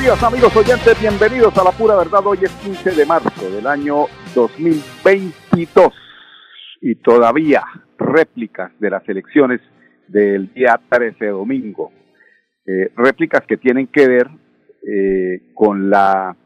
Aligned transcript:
Días 0.00 0.22
amigos 0.24 0.56
oyentes, 0.56 1.00
bienvenidos 1.00 1.56
a 1.56 1.62
la 1.62 1.70
pura 1.70 1.94
verdad. 1.94 2.26
Hoy 2.26 2.38
es 2.42 2.50
15 2.56 2.90
de 2.90 3.06
marzo 3.06 3.50
del 3.50 3.66
año 3.68 4.06
2022 4.34 5.92
y 6.80 6.96
todavía 6.96 7.62
réplicas 7.96 8.72
de 8.80 8.90
las 8.90 9.08
elecciones 9.08 9.60
del 10.08 10.52
día 10.54 10.80
13 10.88 11.24
domingo. 11.26 11.92
Eh, 12.66 12.90
réplicas 12.96 13.42
que 13.46 13.58
tienen 13.58 13.86
que 13.86 14.08
ver 14.08 14.28
eh, 14.88 15.52
con 15.54 15.88
la 15.88 16.36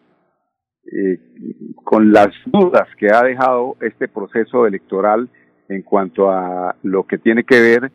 eh, 0.84 1.18
con 1.82 2.12
las 2.12 2.28
dudas 2.44 2.88
que 2.98 3.08
ha 3.10 3.22
dejado 3.22 3.76
este 3.80 4.06
proceso 4.06 4.66
electoral 4.66 5.30
en 5.70 5.80
cuanto 5.80 6.30
a 6.30 6.76
lo 6.82 7.06
que 7.06 7.16
tiene 7.16 7.44
que 7.44 7.58
ver 7.58 7.90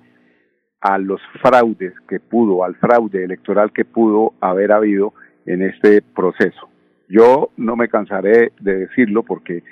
a 0.82 0.98
los 0.98 1.22
fraudes 1.42 1.94
que 2.08 2.20
pudo, 2.20 2.64
al 2.64 2.76
fraude 2.76 3.24
electoral 3.24 3.72
que 3.72 3.86
pudo 3.86 4.34
haber 4.40 4.72
habido 4.72 5.14
en 5.50 5.64
este 5.64 6.02
proceso. 6.02 6.70
Yo 7.10 7.50
no 7.58 7.76
me 7.76 7.90
cansaré 7.90 8.54
de 8.60 8.78
decirlo 8.86 9.24
porque 9.24 9.64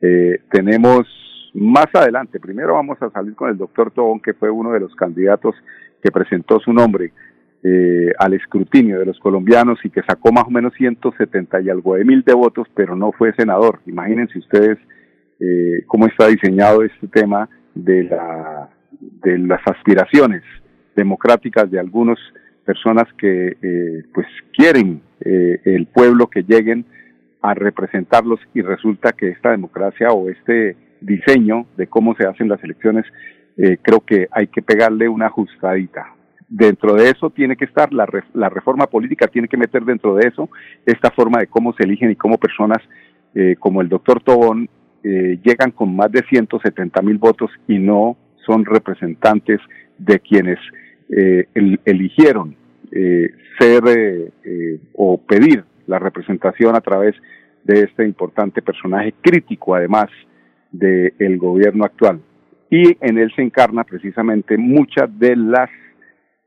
eh, 0.00 0.38
tenemos 0.50 1.02
más 1.54 1.86
adelante, 1.92 2.38
primero 2.38 2.74
vamos 2.74 3.00
a 3.02 3.10
salir 3.10 3.34
con 3.34 3.50
el 3.50 3.58
doctor 3.58 3.90
Tobón, 3.90 4.20
que 4.20 4.34
fue 4.34 4.48
uno 4.48 4.72
de 4.72 4.80
los 4.80 4.94
candidatos 4.94 5.54
que 6.02 6.12
presentó 6.12 6.60
su 6.60 6.72
nombre 6.72 7.12
eh, 7.64 8.12
al 8.18 8.34
escrutinio 8.34 8.98
de 8.98 9.06
los 9.06 9.18
colombianos 9.18 9.78
y 9.84 9.90
que 9.90 10.02
sacó 10.02 10.30
más 10.32 10.44
o 10.46 10.50
menos 10.50 10.72
170 10.74 11.62
y 11.62 11.70
algo 11.70 11.96
de 11.96 12.04
mil 12.04 12.22
de 12.22 12.34
votos, 12.34 12.68
pero 12.74 12.94
no 12.94 13.10
fue 13.12 13.34
senador. 13.34 13.80
Imagínense 13.86 14.38
ustedes 14.38 14.78
eh, 15.40 15.82
cómo 15.86 16.06
está 16.06 16.28
diseñado 16.28 16.82
este 16.82 17.08
tema 17.08 17.48
de, 17.74 18.04
la, 18.04 18.68
de 19.00 19.38
las 19.38 19.60
aspiraciones 19.66 20.42
democráticas 20.94 21.68
de 21.70 21.80
algunas 21.80 22.18
personas 22.64 23.04
que 23.18 23.56
eh, 23.62 24.04
pues 24.12 24.26
quieren 24.56 25.02
eh, 25.20 25.60
el 25.64 25.86
pueblo 25.86 26.28
que 26.28 26.42
lleguen 26.42 26.84
a 27.42 27.54
representarlos 27.54 28.40
y 28.54 28.62
resulta 28.62 29.12
que 29.12 29.28
esta 29.28 29.50
democracia 29.50 30.08
o 30.08 30.28
este 30.28 30.76
diseño 31.00 31.66
de 31.76 31.86
cómo 31.86 32.14
se 32.16 32.26
hacen 32.26 32.48
las 32.48 32.62
elecciones, 32.64 33.04
eh, 33.56 33.76
creo 33.82 34.00
que 34.00 34.28
hay 34.30 34.46
que 34.46 34.62
pegarle 34.62 35.08
una 35.08 35.26
ajustadita. 35.26 36.06
Dentro 36.48 36.94
de 36.94 37.10
eso 37.10 37.30
tiene 37.30 37.56
que 37.56 37.66
estar 37.66 37.92
la, 37.92 38.06
la 38.32 38.48
reforma 38.48 38.86
política, 38.86 39.28
tiene 39.28 39.48
que 39.48 39.56
meter 39.56 39.84
dentro 39.84 40.14
de 40.14 40.28
eso 40.28 40.48
esta 40.86 41.10
forma 41.10 41.38
de 41.38 41.46
cómo 41.46 41.74
se 41.74 41.84
eligen 41.84 42.10
y 42.10 42.16
cómo 42.16 42.38
personas 42.38 42.78
eh, 43.34 43.56
como 43.58 43.80
el 43.80 43.88
doctor 43.88 44.22
Tobón 44.22 44.68
llegan 45.06 45.70
con 45.72 45.94
más 45.94 46.10
de 46.10 46.22
170 46.30 47.02
mil 47.02 47.18
votos 47.18 47.50
y 47.68 47.76
no 47.78 48.16
son 48.46 48.64
representantes 48.64 49.60
de 49.98 50.18
quienes 50.18 50.58
eligieron 51.08 52.56
eh, 52.96 53.28
ser 53.58 53.82
eh, 53.88 54.30
eh, 54.44 54.78
o 54.94 55.20
pedir 55.20 55.64
la 55.88 55.98
representación 55.98 56.76
a 56.76 56.80
través 56.80 57.16
de 57.64 57.80
este 57.80 58.04
importante 58.04 58.62
personaje 58.62 59.12
crítico, 59.20 59.74
además 59.74 60.06
del 60.70 61.38
gobierno 61.38 61.84
actual. 61.84 62.20
Y 62.70 62.96
en 63.00 63.18
él 63.18 63.32
se 63.34 63.42
encarna 63.42 63.82
precisamente 63.82 64.56
muchas 64.56 65.08
de 65.18 65.34
las 65.36 65.70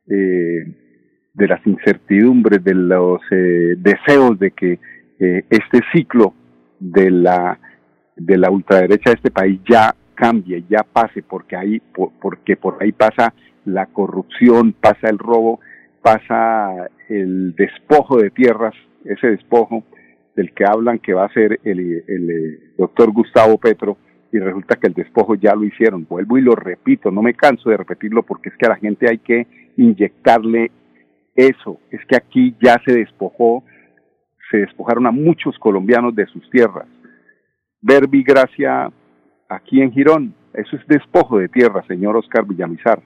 de 0.05 1.47
las 1.47 1.65
incertidumbres, 1.67 2.63
de 2.63 2.73
los 2.73 3.19
deseos 3.29 4.39
de 4.39 4.51
que 4.51 4.79
este 5.19 5.81
ciclo 5.93 6.33
de 6.79 7.11
la 7.11 7.59
de 8.15 8.37
la 8.37 8.49
ultraderecha 8.49 9.09
de 9.09 9.15
este 9.15 9.31
país 9.31 9.59
ya 9.69 9.93
cambie, 10.15 10.63
ya 10.69 10.83
pase, 10.83 11.23
porque 11.23 11.55
ahí 11.57 11.81
porque 12.21 12.55
por 12.55 12.77
ahí 12.81 12.91
pasa 12.93 13.33
la 13.67 13.85
corrupción, 13.87 14.73
pasa 14.73 15.09
el 15.09 15.19
robo 15.19 15.59
pasa 16.07 16.89
el 17.09 17.53
despojo 17.55 18.17
de 18.17 18.29
tierras, 18.29 18.73
ese 19.03 19.27
despojo 19.27 19.83
del 20.37 20.53
que 20.53 20.63
hablan 20.63 20.99
que 20.99 21.13
va 21.13 21.25
a 21.25 21.33
ser 21.33 21.59
el, 21.65 21.79
eh, 21.79 22.59
doctor 22.77 23.11
Gustavo 23.11 23.57
Petro, 23.57 23.97
y 24.31 24.39
resulta 24.39 24.77
que 24.77 24.87
el 24.87 24.93
despojo 24.93 25.35
ya 25.35 25.53
lo 25.53 25.65
hicieron. 25.65 26.05
Vuelvo 26.07 26.37
y 26.37 26.41
lo 26.41 26.53
repito, 26.55 27.11
no 27.11 27.21
me 27.21 27.33
canso 27.33 27.69
de 27.69 27.77
repetirlo 27.77 28.23
porque 28.23 28.49
es 28.49 28.55
que 28.55 28.65
a 28.65 28.69
la 28.69 28.77
gente 28.77 29.09
hay 29.09 29.17
que 29.17 29.47
inyectarle 29.75 30.71
eso, 31.35 31.79
es 31.91 31.99
que 32.05 32.15
aquí 32.15 32.55
ya 32.61 32.77
se 32.85 32.93
despojó, 32.93 33.65
se 34.49 34.59
despojaron 34.59 35.07
a 35.07 35.11
muchos 35.11 35.59
colombianos 35.59 36.15
de 36.15 36.25
sus 36.27 36.49
tierras. 36.49 36.87
Verbi 37.81 38.23
Gracia 38.23 38.91
aquí 39.49 39.81
en 39.81 39.91
Girón, 39.91 40.33
eso 40.53 40.77
es 40.77 40.87
despojo 40.87 41.37
de 41.37 41.49
tierra, 41.49 41.83
señor 41.85 42.15
Oscar 42.15 42.45
Villamizar. 42.45 43.01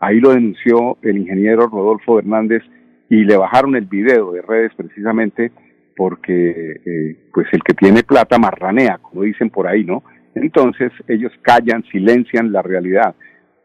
Ahí 0.00 0.18
lo 0.18 0.30
denunció 0.30 0.96
el 1.02 1.18
ingeniero 1.18 1.68
Rodolfo 1.68 2.18
Hernández 2.18 2.62
y 3.10 3.24
le 3.24 3.36
bajaron 3.36 3.76
el 3.76 3.84
video 3.84 4.32
de 4.32 4.40
redes 4.40 4.72
precisamente 4.74 5.52
porque 5.94 6.80
eh, 6.86 7.16
pues 7.34 7.46
el 7.52 7.62
que 7.62 7.74
tiene 7.74 8.02
plata 8.02 8.38
marranea, 8.38 8.98
como 8.98 9.22
dicen 9.22 9.50
por 9.50 9.66
ahí, 9.66 9.84
¿no? 9.84 10.02
Entonces 10.34 10.90
ellos 11.08 11.32
callan, 11.42 11.84
silencian 11.92 12.52
la 12.52 12.62
realidad. 12.62 13.14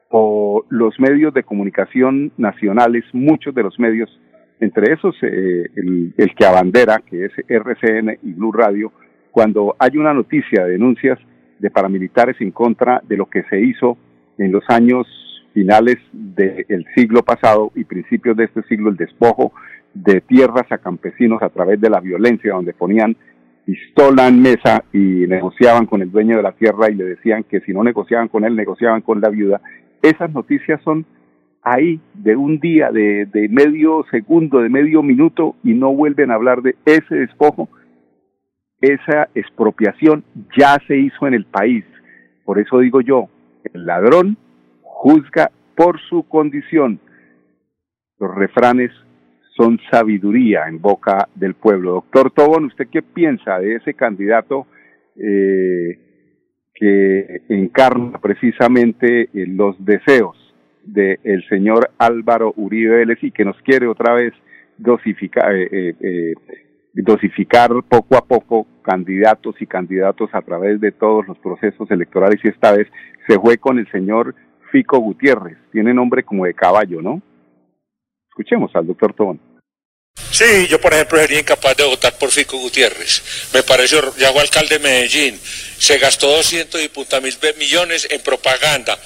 O 0.10 0.66
los 0.70 1.00
medios 1.00 1.34
de 1.34 1.44
comunicación 1.44 2.34
nacionales, 2.38 3.06
muchos 3.14 3.56
de 3.56 3.64
los 3.64 3.80
medios, 3.80 4.10
entre 4.60 4.94
esos 4.94 5.16
eh, 5.22 5.70
el, 5.76 6.14
el 6.18 6.36
que 6.36 6.46
abandera, 6.46 7.02
que 7.06 7.26
es 7.26 7.32
RCN 7.48 8.18
y 8.24 8.34
Blue 8.34 8.52
Radio, 8.52 8.92
cuando 9.32 9.76
hay 9.80 9.98
una 9.98 10.14
noticia 10.14 10.66
de 10.66 10.72
denuncias 10.72 11.20
de 11.60 11.72
paramilitares 11.72 12.36
en 12.42 12.52
contra 12.52 13.02
de 13.08 13.16
lo 13.16 13.28
que 13.28 13.44
se 13.44 13.62
hizo 13.62 13.98
en 14.38 14.52
los 14.52 14.64
años 14.70 15.08
finales 15.56 15.96
del 16.12 16.86
siglo 16.96 17.24
pasado 17.24 17.72
y 17.76 17.86
principios 17.86 18.36
de 18.36 18.44
este 18.44 18.62
siglo 18.64 18.90
el 18.90 18.98
despojo 18.98 19.54
de 19.94 20.20
tierras 20.20 20.70
a 20.70 20.78
campesinos 20.78 21.42
a 21.42 21.50
través 21.50 21.80
de 21.80 21.90
la 21.90 22.02
violencia, 22.02 22.54
donde 22.54 22.74
ponían 22.74 23.16
pistola 23.64 24.28
en 24.28 24.42
mesa 24.42 24.84
y 24.92 25.26
negociaban 25.28 25.86
con 25.86 26.02
el 26.02 26.12
dueño 26.12 26.36
de 26.36 26.44
la 26.44 26.52
tierra 26.52 26.92
y 26.92 26.96
le 26.96 27.06
decían 27.06 27.44
que 27.44 27.62
si 27.62 27.72
no 27.72 27.86
negociaban 27.86 28.28
con 28.28 28.44
él, 28.44 28.54
negociaban 28.54 29.02
con 29.02 29.22
la 29.22 29.30
viuda. 29.30 29.62
Esas 30.02 30.30
noticias 30.34 30.82
son 30.84 31.06
ahí 31.64 32.02
de 32.14 32.36
un 32.36 32.60
día, 32.60 32.92
de, 32.92 33.26
de 33.26 33.48
medio 33.48 34.06
segundo, 34.12 34.60
de 34.60 34.68
medio 34.68 35.02
minuto 35.04 35.56
y 35.64 35.74
no 35.74 35.94
vuelven 35.94 36.32
a 36.32 36.36
hablar 36.36 36.64
de 36.64 36.76
ese 36.86 37.16
despojo. 37.16 37.70
Esa 38.82 39.30
expropiación 39.34 40.26
ya 40.58 40.78
se 40.86 40.98
hizo 40.98 41.26
en 41.26 41.34
el 41.34 41.46
país. 41.46 41.86
Por 42.44 42.60
eso 42.60 42.80
digo 42.80 43.00
yo, 43.00 43.30
el 43.74 43.86
ladrón 43.86 44.38
juzga 45.06 45.52
por 45.76 46.02
su 46.10 46.24
condición. 46.24 47.00
Los 48.20 48.34
refranes 48.34 48.90
son 49.56 49.80
sabiduría 49.92 50.68
en 50.68 50.82
boca 50.82 51.30
del 51.36 51.54
pueblo. 51.54 51.94
Doctor 51.94 52.32
Tobón, 52.32 52.66
¿usted 52.66 52.88
qué 52.92 53.04
piensa 53.04 53.60
de 53.60 53.76
ese 53.76 53.94
candidato 53.94 54.66
eh, 55.16 56.00
que 56.74 57.42
encarna 57.50 58.18
precisamente 58.20 59.22
eh, 59.22 59.46
los 59.48 59.76
deseos 59.86 60.36
del 60.84 61.44
señor 61.50 61.92
Álvaro 62.00 62.54
Uribe 62.58 62.98
Vélez 62.98 63.20
y 63.22 63.30
que 63.30 63.46
nos 63.46 63.62
quiere 63.62 63.86
otra 63.86 64.16
vez 64.16 64.34
dosificar, 64.78 65.54
eh, 65.54 66.34
dosificar 66.94 67.70
poco 67.88 68.18
a 68.18 68.26
poco 68.26 68.66
candidatos 68.82 69.56
y 69.62 69.68
candidatos 69.68 70.32
a 70.34 70.42
través 70.42 70.82
de 70.82 70.92
todos 70.92 71.28
los 71.28 71.38
procesos 71.38 71.90
electorales 71.92 72.40
y 72.44 72.48
esta 72.48 72.76
vez 72.76 72.88
se 73.28 73.40
fue 73.40 73.58
con 73.58 73.78
el 73.80 73.90
señor 73.92 74.36
Fico 74.76 75.00
Gutiérrez. 75.00 75.58
Tiene 75.72 75.94
nombre 75.94 76.22
como 76.22 76.44
de 76.44 76.54
caballo, 76.54 77.02
¿no? 77.02 77.22
Escuchemos 78.28 78.76
al 78.76 78.86
doctor 78.86 79.14
Tobón. 79.14 79.40
Sí, 80.32 80.68
yo 80.68 80.82
por 80.82 80.94
ejemplo 80.94 81.18
sería 81.18 81.40
incapaz 81.40 81.78
de 81.78 81.86
votar 81.86 82.18
por 82.18 82.30
Fico 82.30 82.58
Gutiérrez. 82.58 83.52
Me 83.54 83.64
pareció, 83.64 84.02
ya 84.18 84.34
fue 84.34 84.42
alcalde 84.42 84.78
de 84.78 84.84
Medellín, 84.84 85.40
se 85.78 85.98
gastó 85.98 86.28
200 86.28 86.82
y 86.82 86.92
mil 87.22 87.56
millones 87.58 88.06
en 88.12 88.22
propaganda, 88.22 89.00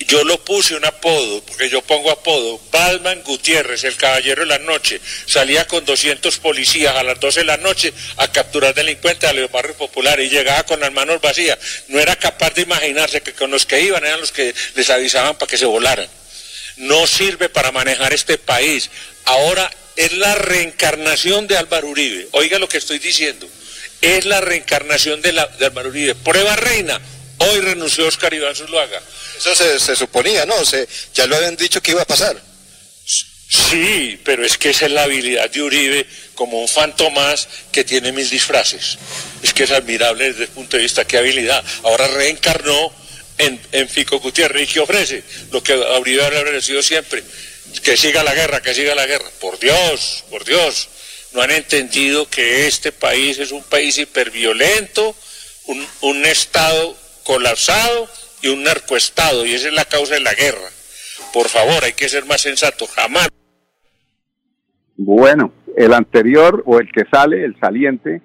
yo 0.00 0.24
lo 0.24 0.44
puse 0.44 0.74
un 0.74 0.84
apodo, 0.84 1.42
porque 1.44 1.70
yo 1.70 1.80
pongo 1.82 2.10
apodo, 2.10 2.60
Batman 2.70 3.22
Gutiérrez, 3.22 3.84
el 3.84 3.96
caballero 3.96 4.42
de 4.42 4.48
la 4.48 4.58
noche, 4.58 5.00
salía 5.26 5.66
con 5.66 5.84
200 5.84 6.38
policías 6.38 6.94
a 6.96 7.02
las 7.02 7.20
12 7.20 7.40
de 7.40 7.46
la 7.46 7.56
noche 7.58 7.92
a 8.16 8.30
capturar 8.30 8.74
delincuentes 8.74 9.28
a 9.28 9.32
los 9.32 9.50
barrios 9.50 9.76
populares 9.76 10.26
y 10.26 10.34
llegaba 10.34 10.64
con 10.64 10.80
las 10.80 10.92
manos 10.92 11.20
vacías. 11.20 11.58
No 11.88 12.00
era 12.00 12.16
capaz 12.16 12.54
de 12.54 12.62
imaginarse 12.62 13.20
que 13.20 13.32
con 13.32 13.50
los 13.50 13.66
que 13.66 13.80
iban 13.80 14.04
eran 14.04 14.20
los 14.20 14.32
que 14.32 14.54
les 14.74 14.90
avisaban 14.90 15.36
para 15.36 15.48
que 15.48 15.58
se 15.58 15.66
volaran. 15.66 16.08
No 16.76 17.06
sirve 17.06 17.48
para 17.48 17.70
manejar 17.70 18.12
este 18.12 18.36
país. 18.36 18.90
Ahora 19.24 19.70
es 19.96 20.12
la 20.14 20.34
reencarnación 20.34 21.46
de 21.46 21.56
Álvaro 21.56 21.88
Uribe. 21.88 22.28
Oiga 22.32 22.58
lo 22.58 22.68
que 22.68 22.78
estoy 22.78 22.98
diciendo. 22.98 23.48
Es 24.00 24.26
la 24.26 24.40
reencarnación 24.40 25.22
de, 25.22 25.32
la, 25.32 25.46
de 25.46 25.66
Álvaro 25.66 25.88
Uribe. 25.90 26.14
Prueba 26.16 26.56
reina. 26.56 27.00
Hoy 27.38 27.60
renunció 27.60 28.06
Oscar 28.06 28.32
Iván 28.32 28.54
Zuluaga. 28.54 29.00
Eso 29.36 29.54
se, 29.54 29.96
suponía, 29.96 30.46
¿no? 30.46 30.64
Se, 30.64 30.88
ya 31.14 31.26
lo 31.26 31.36
habían 31.36 31.56
dicho 31.56 31.82
que 31.82 31.92
iba 31.92 32.02
a 32.02 32.06
pasar. 32.06 32.40
Sí, 33.48 34.20
pero 34.24 34.44
es 34.44 34.56
que 34.58 34.70
esa 34.70 34.86
es 34.86 34.92
la 34.92 35.04
habilidad 35.04 35.50
de 35.50 35.62
Uribe 35.62 36.06
como 36.34 36.60
un 36.60 36.68
fantomás 36.68 37.48
que 37.70 37.84
tiene 37.84 38.12
mil 38.12 38.28
disfraces. 38.28 38.98
Es 39.42 39.52
que 39.52 39.64
es 39.64 39.70
admirable 39.70 40.32
desde 40.32 40.44
el 40.44 40.48
punto 40.48 40.76
de 40.76 40.82
vista 40.82 41.06
qué 41.06 41.18
habilidad. 41.18 41.62
Ahora 41.84 42.08
reencarnó 42.08 42.92
en, 43.38 43.60
en 43.72 43.88
Fico 43.88 44.18
Gutiérrez 44.20 44.70
y 44.70 44.72
que 44.72 44.80
ofrece 44.80 45.22
lo 45.50 45.62
que 45.62 45.76
Uribe 45.76 46.24
ha 46.24 46.28
ofrecido 46.28 46.82
siempre. 46.82 47.22
Que 47.82 47.96
siga 47.96 48.22
la 48.24 48.34
guerra, 48.34 48.62
que 48.62 48.74
siga 48.74 48.94
la 48.94 49.06
guerra. 49.06 49.28
Por 49.40 49.58
Dios, 49.58 50.24
por 50.30 50.44
Dios. 50.44 50.88
No 51.32 51.42
han 51.42 51.50
entendido 51.50 52.28
que 52.28 52.66
este 52.66 52.92
país 52.92 53.38
es 53.38 53.50
un 53.50 53.62
país 53.64 53.98
hiperviolento, 53.98 55.16
un, 55.66 55.86
un 56.00 56.24
Estado 56.26 56.96
colapsado 57.26 58.06
y 58.42 58.48
un 58.48 58.62
narcoestado, 58.62 59.46
y 59.46 59.52
esa 59.52 59.68
es 59.68 59.74
la 59.74 59.84
causa 59.84 60.14
de 60.14 60.20
la 60.20 60.34
guerra. 60.34 60.68
Por 61.32 61.48
favor, 61.48 61.82
hay 61.84 61.92
que 61.92 62.08
ser 62.08 62.26
más 62.26 62.42
sensato, 62.42 62.86
jamás. 62.86 63.28
Bueno, 64.96 65.52
el 65.76 65.92
anterior 65.92 66.62
o 66.66 66.78
el 66.78 66.90
que 66.92 67.04
sale, 67.10 67.44
el 67.44 67.58
saliente, 67.58 68.22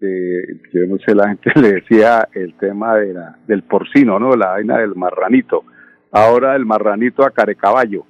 eh, 0.00 0.42
yo 0.72 0.86
no 0.88 0.98
sé, 0.98 1.14
la 1.14 1.28
gente 1.28 1.52
le 1.60 1.72
decía 1.74 2.28
el 2.34 2.54
tema 2.58 2.96
de 2.96 3.14
la, 3.14 3.38
del 3.46 3.62
porcino, 3.62 4.18
¿no? 4.18 4.34
La 4.34 4.50
vaina 4.50 4.78
del 4.78 4.94
marranito. 4.96 5.64
Ahora 6.10 6.56
el 6.56 6.66
marranito 6.66 7.24
a 7.24 7.30
carecaballo. 7.30 8.04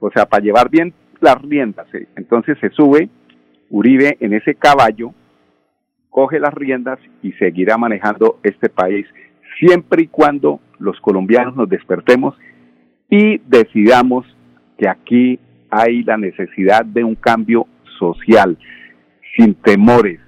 O 0.00 0.10
sea, 0.10 0.26
para 0.26 0.44
llevar 0.44 0.68
bien 0.68 0.92
las 1.20 1.40
riendas. 1.42 1.86
¿eh? 1.94 2.06
Entonces 2.16 2.56
se 2.60 2.70
sube 2.70 3.08
Uribe 3.70 4.16
en 4.20 4.32
ese 4.32 4.54
caballo, 4.54 5.12
coge 6.10 6.40
las 6.40 6.54
riendas 6.54 6.98
y 7.22 7.32
seguirá 7.32 7.76
manejando 7.76 8.38
este 8.42 8.68
país 8.68 9.06
siempre 9.58 10.02
y 10.02 10.06
cuando 10.08 10.60
los 10.78 11.00
colombianos 11.00 11.56
nos 11.56 11.68
despertemos 11.68 12.36
y 13.10 13.38
decidamos 13.38 14.26
que 14.76 14.88
aquí 14.88 15.38
hay 15.70 16.02
la 16.04 16.16
necesidad 16.16 16.84
de 16.84 17.04
un 17.04 17.14
cambio 17.14 17.66
social, 17.98 18.56
sin 19.36 19.54
temores, 19.54 20.20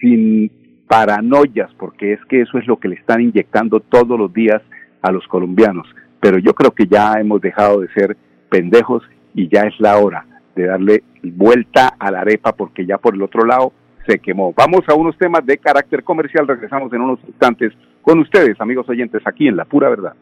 sin 0.00 0.50
paranoias, 0.88 1.70
porque 1.78 2.12
es 2.12 2.20
que 2.28 2.42
eso 2.42 2.58
es 2.58 2.66
lo 2.66 2.78
que 2.78 2.88
le 2.88 2.96
están 2.96 3.20
inyectando 3.20 3.80
todos 3.80 4.18
los 4.18 4.32
días 4.32 4.60
a 5.00 5.12
los 5.12 5.26
colombianos. 5.28 5.86
Pero 6.20 6.38
yo 6.38 6.54
creo 6.54 6.72
que 6.72 6.86
ya 6.86 7.14
hemos 7.18 7.40
dejado 7.40 7.80
de 7.80 7.88
ser 7.92 8.16
pendejos 8.50 9.02
y 9.34 9.48
ya 9.48 9.62
es 9.62 9.74
la 9.78 9.96
hora 9.98 10.26
de 10.54 10.66
darle 10.66 11.02
vuelta 11.22 11.94
a 11.98 12.10
la 12.10 12.20
arepa 12.20 12.52
porque 12.52 12.84
ya 12.84 12.98
por 12.98 13.14
el 13.14 13.22
otro 13.22 13.46
lado 13.46 13.72
se 14.06 14.18
quemó. 14.18 14.52
Vamos 14.52 14.82
a 14.88 14.94
unos 14.94 15.16
temas 15.16 15.46
de 15.46 15.56
carácter 15.58 16.04
comercial, 16.04 16.46
regresamos 16.46 16.92
en 16.92 17.00
unos 17.00 17.20
instantes 17.26 17.72
con 18.02 18.18
ustedes, 18.18 18.60
amigos 18.60 18.88
oyentes, 18.88 19.22
aquí 19.24 19.48
en 19.48 19.56
La 19.56 19.64
Pura 19.64 19.88
Verdad. 19.88 20.14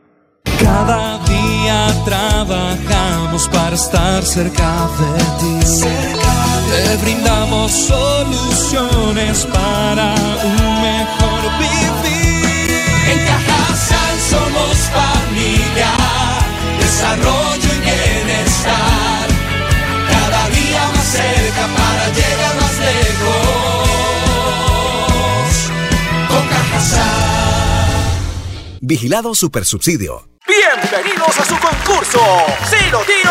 Cada 0.62 1.18
día 1.24 1.86
trabajamos 2.04 3.48
para 3.48 3.74
estar 3.74 4.22
cerca 4.22 4.88
de 4.98 5.18
ti. 5.40 5.84
Te 6.70 6.96
brindamos 7.02 7.72
soluciones 7.72 9.46
para 9.46 10.29
Vigilado 28.90 29.36
Supersubsidio. 29.36 30.26
Bienvenidos 30.48 31.38
a 31.38 31.44
su 31.44 31.56
concurso. 31.60 32.18
Si 32.68 32.90
lo 32.90 32.98
tiro, 33.02 33.30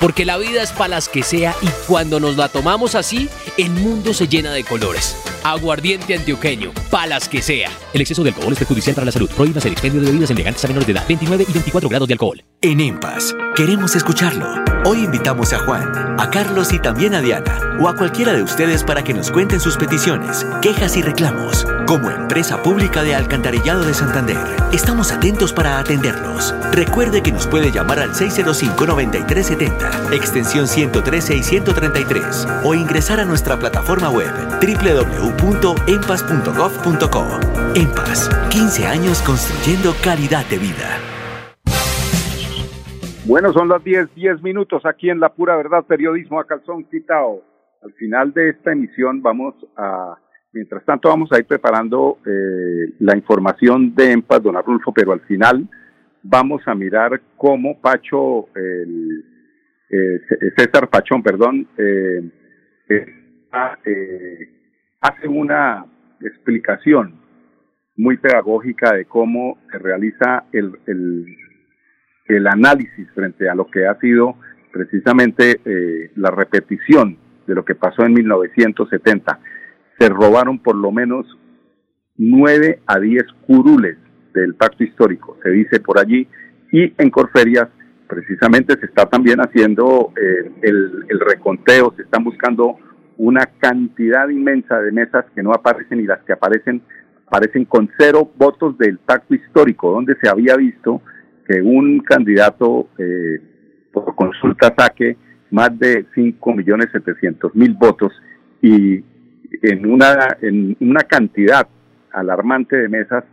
Porque 0.00 0.24
la 0.24 0.36
vida 0.36 0.62
es 0.62 0.72
para 0.72 0.88
las 0.88 1.08
que 1.08 1.22
sea 1.22 1.54
y 1.62 1.68
cuando 1.86 2.20
nos 2.20 2.36
la 2.36 2.48
tomamos 2.48 2.94
así, 2.94 3.28
el 3.56 3.70
mundo 3.70 4.14
se 4.14 4.28
llena 4.28 4.52
de 4.52 4.64
colores. 4.64 5.16
Aguardiente 5.44 6.14
antioqueño, 6.14 6.72
palas 6.90 7.28
que 7.28 7.42
sea. 7.42 7.70
El 7.92 8.00
exceso 8.00 8.22
de 8.22 8.30
alcohol 8.30 8.52
es 8.52 8.58
perjudicial 8.58 8.94
para 8.94 9.04
la 9.06 9.12
salud. 9.12 9.30
Prohíbas 9.30 9.64
el 9.66 9.72
expendio 9.72 10.00
de 10.00 10.06
bebidas 10.06 10.30
elegantes 10.30 10.64
a 10.64 10.68
menores 10.68 10.86
de 10.86 10.92
edad. 10.94 11.04
29 11.06 11.46
y 11.48 11.52
24 11.52 11.88
grados 11.88 12.08
de 12.08 12.14
alcohol. 12.14 12.42
En 12.62 12.80
EMPAS, 12.80 13.34
queremos 13.54 13.94
escucharlo. 13.94 14.64
Hoy 14.86 15.04
invitamos 15.04 15.52
a 15.54 15.58
Juan, 15.60 16.20
a 16.20 16.28
Carlos 16.28 16.72
y 16.74 16.78
también 16.78 17.14
a 17.14 17.22
Diana, 17.22 17.58
o 17.80 17.88
a 17.88 17.94
cualquiera 17.94 18.34
de 18.34 18.42
ustedes 18.42 18.84
para 18.84 19.02
que 19.02 19.14
nos 19.14 19.30
cuenten 19.30 19.58
sus 19.58 19.78
peticiones, 19.78 20.46
quejas 20.60 20.96
y 20.98 21.02
reclamos. 21.02 21.66
Como 21.86 22.10
empresa 22.10 22.62
pública 22.62 23.02
de 23.02 23.14
Alcantarillado 23.14 23.82
de 23.84 23.94
Santander, 23.94 24.36
estamos 24.72 25.10
atentos 25.10 25.54
para 25.54 25.78
atenderlos. 25.78 26.54
Recuerde 26.72 27.22
que 27.22 27.32
nos 27.32 27.46
puede 27.46 27.72
llamar 27.72 27.98
al 27.98 28.12
605-9370, 28.12 29.83
extensión 30.12 30.66
113 30.66 31.36
y 31.36 31.42
133, 31.42 32.46
o 32.64 32.74
ingresar 32.74 33.20
a 33.20 33.24
nuestra 33.24 33.58
plataforma 33.58 34.10
web 34.10 34.28
www.empas.gov.co. 34.60 37.24
Empas, 37.74 38.28
15 38.50 38.86
años 38.86 39.22
construyendo 39.22 39.94
calidad 40.02 40.44
de 40.46 40.58
vida. 40.58 40.98
Bueno, 43.26 43.52
son 43.52 43.68
las 43.68 43.82
10, 43.82 44.14
10 44.14 44.42
minutos 44.42 44.84
aquí 44.84 45.08
en 45.08 45.18
La 45.18 45.30
Pura 45.30 45.56
Verdad, 45.56 45.84
periodismo 45.84 46.38
a 46.38 46.46
calzón 46.46 46.84
quitado. 46.84 47.42
Al 47.82 47.92
final 47.94 48.34
de 48.34 48.50
esta 48.50 48.72
emisión 48.72 49.22
vamos 49.22 49.54
a, 49.76 50.18
mientras 50.52 50.84
tanto 50.84 51.08
vamos 51.08 51.32
a 51.32 51.38
ir 51.38 51.46
preparando 51.46 52.18
eh, 52.26 52.92
la 53.00 53.16
información 53.16 53.94
de 53.94 54.12
EMPAS, 54.12 54.42
don 54.42 54.56
Arnulfo, 54.56 54.92
pero 54.92 55.12
al 55.12 55.20
final 55.20 55.66
vamos 56.22 56.62
a 56.66 56.74
mirar 56.74 57.20
cómo 57.36 57.80
Pacho, 57.80 58.48
el, 58.54 59.24
eh, 59.94 60.20
César 60.56 60.88
Pachón, 60.88 61.22
perdón, 61.22 61.68
eh, 61.78 62.22
eh, 62.88 64.48
hace 65.00 65.28
una 65.28 65.86
explicación 66.20 67.20
muy 67.96 68.16
pedagógica 68.16 68.92
de 68.94 69.04
cómo 69.04 69.58
se 69.70 69.78
realiza 69.78 70.44
el, 70.52 70.72
el, 70.86 71.36
el 72.26 72.46
análisis 72.46 73.08
frente 73.14 73.48
a 73.48 73.54
lo 73.54 73.66
que 73.70 73.86
ha 73.86 73.98
sido 74.00 74.36
precisamente 74.72 75.60
eh, 75.64 76.10
la 76.16 76.30
repetición 76.30 77.16
de 77.46 77.54
lo 77.54 77.64
que 77.64 77.76
pasó 77.76 78.04
en 78.04 78.14
1970. 78.14 79.38
Se 79.98 80.08
robaron 80.08 80.58
por 80.58 80.74
lo 80.74 80.90
menos 80.90 81.26
nueve 82.16 82.80
a 82.86 82.98
diez 82.98 83.24
curules 83.46 83.96
del 84.32 84.54
pacto 84.56 84.82
histórico, 84.82 85.38
se 85.44 85.50
dice 85.50 85.78
por 85.78 86.00
allí, 86.00 86.26
y 86.72 86.92
en 86.98 87.10
Corferias 87.10 87.68
precisamente 88.08 88.78
se 88.78 88.86
está 88.86 89.06
también 89.06 89.40
haciendo 89.40 90.12
eh, 90.16 90.50
el, 90.62 91.04
el 91.08 91.20
reconteo, 91.20 91.92
se 91.96 92.02
están 92.02 92.24
buscando 92.24 92.76
una 93.16 93.46
cantidad 93.58 94.28
inmensa 94.28 94.80
de 94.80 94.92
mesas 94.92 95.24
que 95.34 95.42
no 95.42 95.52
aparecen 95.52 96.00
y 96.00 96.04
las 96.04 96.22
que 96.22 96.32
aparecen 96.32 96.82
aparecen 97.26 97.64
con 97.64 97.90
cero 97.98 98.30
votos 98.36 98.76
del 98.78 98.98
pacto 98.98 99.34
histórico, 99.34 99.90
donde 99.90 100.14
se 100.22 100.28
había 100.28 100.56
visto 100.56 101.02
que 101.46 101.60
un 101.60 102.00
candidato 102.00 102.88
eh, 102.98 103.40
por 103.92 104.14
consulta 104.14 104.74
saque 104.76 105.16
más 105.50 105.76
de 105.78 106.06
5.700.000 106.14 107.78
votos 107.78 108.12
y 108.62 109.04
en 109.62 109.86
una, 109.90 110.36
en 110.42 110.76
una 110.80 111.00
cantidad 111.02 111.66
alarmante 112.12 112.76
de 112.76 112.88
mesas 112.88 113.24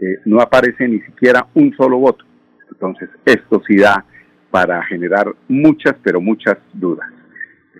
eh, 0.00 0.20
no 0.24 0.40
aparece 0.40 0.86
ni 0.88 1.00
siquiera 1.00 1.46
un 1.54 1.74
solo 1.76 1.98
voto. 1.98 2.24
Entonces, 2.70 3.08
esto 3.24 3.62
sí 3.66 3.76
da 3.76 4.04
para 4.50 4.82
generar 4.84 5.34
muchas, 5.48 5.94
pero 6.02 6.20
muchas 6.20 6.56
dudas. 6.72 7.08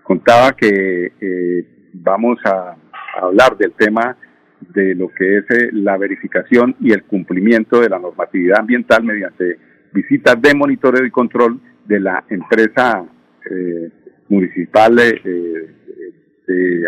Contaba 0.02 0.52
que 0.52 1.12
eh, 1.20 1.66
vamos 1.92 2.38
a, 2.44 2.76
hablar 3.20 3.56
del 3.56 3.72
tema 3.72 4.14
de 4.60 4.94
lo 4.94 5.08
que 5.08 5.38
es 5.38 5.44
eh, 5.50 5.70
la 5.72 5.96
verificación 5.96 6.76
y 6.80 6.92
el 6.92 7.02
cumplimiento 7.04 7.80
de 7.80 7.88
la 7.88 7.98
normatividad 7.98 8.60
ambiental 8.60 9.02
mediante 9.04 9.58
visitas 9.92 10.40
de 10.42 10.54
monitoreo 10.54 11.04
y 11.04 11.10
control 11.10 11.58
de 11.86 12.00
la 12.00 12.24
empresa 12.28 13.06
eh, 13.50 13.90
municipal 14.28 14.96
de 14.96 15.70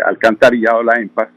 alcantarillado, 0.05 0.83
la 0.83 0.99
EMPAS, 1.01 1.29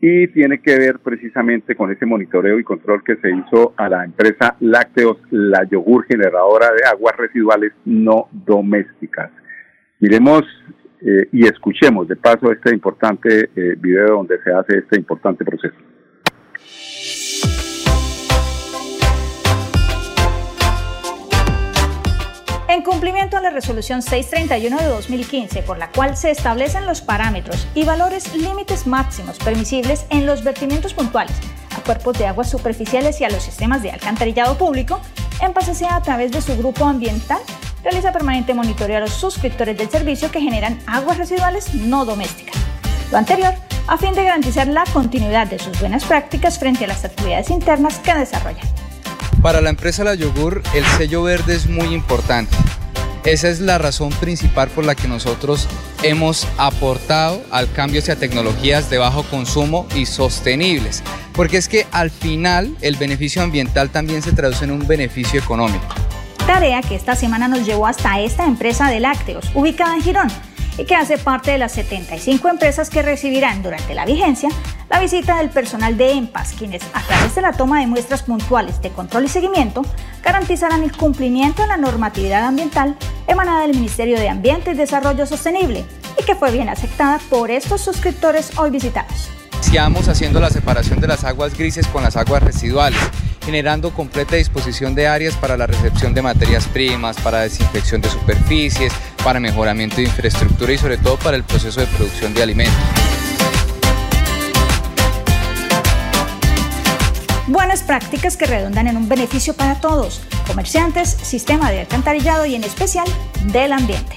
y 0.00 0.28
tiene 0.28 0.60
que 0.60 0.78
ver 0.78 0.98
precisamente 1.00 1.74
con 1.74 1.90
ese 1.90 2.06
monitoreo 2.06 2.58
y 2.58 2.64
control 2.64 3.04
que 3.04 3.16
se 3.16 3.30
hizo 3.30 3.74
a 3.76 3.88
la 3.88 4.04
empresa 4.04 4.56
Lácteos, 4.60 5.18
la 5.30 5.64
yogur 5.64 6.06
generadora 6.06 6.72
de 6.72 6.88
aguas 6.90 7.16
residuales 7.16 7.72
no 7.84 8.28
domésticas. 8.32 9.30
Miremos 9.98 10.42
eh, 11.02 11.28
y 11.32 11.46
escuchemos 11.46 12.08
de 12.08 12.16
paso 12.16 12.50
este 12.50 12.74
importante 12.74 13.50
eh, 13.54 13.76
video 13.78 14.16
donde 14.16 14.42
se 14.42 14.52
hace 14.52 14.78
este 14.78 14.96
importante 14.96 15.44
proceso. 15.44 15.76
En 22.70 22.82
cumplimiento 22.82 23.36
a 23.36 23.40
la 23.40 23.50
resolución 23.50 24.00
631 24.00 24.78
de 24.78 24.86
2015, 24.86 25.62
por 25.62 25.76
la 25.76 25.90
cual 25.90 26.16
se 26.16 26.30
establecen 26.30 26.86
los 26.86 27.00
parámetros 27.00 27.66
y 27.74 27.82
valores 27.82 28.32
límites 28.32 28.86
máximos 28.86 29.38
permisibles 29.38 30.06
en 30.08 30.24
los 30.24 30.44
vertimientos 30.44 30.94
puntuales 30.94 31.34
a 31.76 31.80
cuerpos 31.80 32.16
de 32.16 32.28
aguas 32.28 32.48
superficiales 32.48 33.20
y 33.20 33.24
a 33.24 33.28
los 33.28 33.42
sistemas 33.42 33.82
de 33.82 33.90
alcantarillado 33.90 34.56
público, 34.56 35.00
S.A. 35.40 35.96
a 35.96 36.02
través 36.02 36.30
de 36.30 36.40
su 36.40 36.56
grupo 36.56 36.84
ambiental 36.84 37.40
realiza 37.82 38.12
permanente 38.12 38.54
monitoreo 38.54 38.98
a 38.98 39.00
los 39.00 39.14
suscriptores 39.14 39.76
del 39.76 39.90
servicio 39.90 40.30
que 40.30 40.40
generan 40.40 40.78
aguas 40.86 41.18
residuales 41.18 41.74
no 41.74 42.04
domésticas. 42.04 42.54
Lo 43.10 43.18
anterior 43.18 43.52
a 43.88 43.98
fin 43.98 44.14
de 44.14 44.22
garantizar 44.22 44.68
la 44.68 44.84
continuidad 44.92 45.48
de 45.48 45.58
sus 45.58 45.80
buenas 45.80 46.04
prácticas 46.04 46.60
frente 46.60 46.84
a 46.84 46.88
las 46.88 47.04
actividades 47.04 47.50
internas 47.50 47.98
que 47.98 48.14
desarrollan. 48.14 48.89
Para 49.42 49.62
la 49.62 49.70
empresa 49.70 50.04
La 50.04 50.14
Yogur, 50.14 50.62
el 50.74 50.84
sello 50.84 51.22
verde 51.22 51.54
es 51.54 51.66
muy 51.66 51.94
importante. 51.94 52.54
Esa 53.24 53.48
es 53.48 53.60
la 53.60 53.78
razón 53.78 54.10
principal 54.10 54.68
por 54.68 54.84
la 54.84 54.94
que 54.94 55.08
nosotros 55.08 55.66
hemos 56.02 56.46
aportado 56.58 57.42
al 57.50 57.72
cambio 57.72 58.00
hacia 58.00 58.16
tecnologías 58.16 58.90
de 58.90 58.98
bajo 58.98 59.22
consumo 59.22 59.86
y 59.94 60.04
sostenibles. 60.04 61.02
Porque 61.32 61.56
es 61.56 61.68
que 61.68 61.86
al 61.90 62.10
final 62.10 62.76
el 62.82 62.96
beneficio 62.96 63.40
ambiental 63.42 63.88
también 63.88 64.20
se 64.20 64.32
traduce 64.32 64.64
en 64.64 64.72
un 64.72 64.86
beneficio 64.86 65.40
económico. 65.40 65.86
Tarea 66.46 66.82
que 66.82 66.94
esta 66.94 67.16
semana 67.16 67.48
nos 67.48 67.64
llevó 67.64 67.86
hasta 67.86 68.20
esta 68.20 68.44
empresa 68.44 68.90
de 68.90 69.00
lácteos, 69.00 69.50
ubicada 69.54 69.94
en 69.94 70.02
Girón, 70.02 70.28
y 70.76 70.84
que 70.84 70.96
hace 70.96 71.16
parte 71.16 71.52
de 71.52 71.58
las 71.58 71.72
75 71.72 72.46
empresas 72.48 72.90
que 72.90 73.00
recibirán 73.00 73.62
durante 73.62 73.94
la 73.94 74.04
vigencia 74.04 74.50
la 74.90 74.98
visita 74.98 75.38
del 75.38 75.50
personal 75.50 75.96
de 75.96 76.12
EMPAS, 76.12 76.52
quienes 76.58 76.82
a 76.92 77.00
través 77.02 77.34
de 77.34 77.42
la 77.42 77.52
toma 77.52 77.80
de 77.80 77.86
muestras 77.86 78.24
puntuales 78.24 78.82
de 78.82 78.90
control 78.90 79.24
y 79.24 79.28
seguimiento 79.28 79.82
garantizarán 80.22 80.82
el 80.82 80.94
cumplimiento 80.94 81.62
de 81.62 81.68
la 81.68 81.76
normatividad 81.76 82.44
ambiental 82.44 82.96
emanada 83.28 83.62
del 83.62 83.76
Ministerio 83.76 84.18
de 84.18 84.28
Ambiente 84.28 84.72
y 84.72 84.74
Desarrollo 84.74 85.26
Sostenible 85.26 85.84
y 86.20 86.24
que 86.24 86.34
fue 86.34 86.50
bien 86.50 86.68
aceptada 86.68 87.20
por 87.30 87.52
estos 87.52 87.80
suscriptores 87.80 88.58
hoy 88.58 88.70
visitados. 88.70 89.30
Iniciamos 89.54 90.08
haciendo 90.08 90.40
la 90.40 90.50
separación 90.50 91.00
de 91.00 91.06
las 91.06 91.22
aguas 91.22 91.56
grises 91.56 91.86
con 91.86 92.02
las 92.02 92.16
aguas 92.16 92.42
residuales 92.42 92.98
generando 93.44 93.92
completa 93.92 94.36
disposición 94.36 94.94
de 94.94 95.06
áreas 95.06 95.34
para 95.36 95.56
la 95.56 95.66
recepción 95.66 96.12
de 96.12 96.22
materias 96.22 96.66
primas, 96.66 97.16
para 97.20 97.40
desinfección 97.40 98.00
de 98.00 98.10
superficies, 98.10 98.92
para 99.24 99.40
mejoramiento 99.40 99.96
de 99.96 100.02
infraestructura 100.02 100.72
y 100.72 100.78
sobre 100.78 100.98
todo 100.98 101.16
para 101.16 101.36
el 101.36 101.44
proceso 101.44 101.80
de 101.80 101.86
producción 101.86 102.34
de 102.34 102.42
alimentos. 102.42 103.19
Buenas 107.50 107.82
prácticas 107.82 108.36
que 108.36 108.46
redundan 108.46 108.86
en 108.86 108.96
un 108.96 109.08
beneficio 109.08 109.54
para 109.54 109.80
todos, 109.80 110.24
comerciantes, 110.46 111.10
sistema 111.10 111.68
de 111.72 111.80
alcantarillado 111.80 112.46
y 112.46 112.54
en 112.54 112.62
especial 112.62 113.06
del 113.52 113.72
ambiente. 113.72 114.14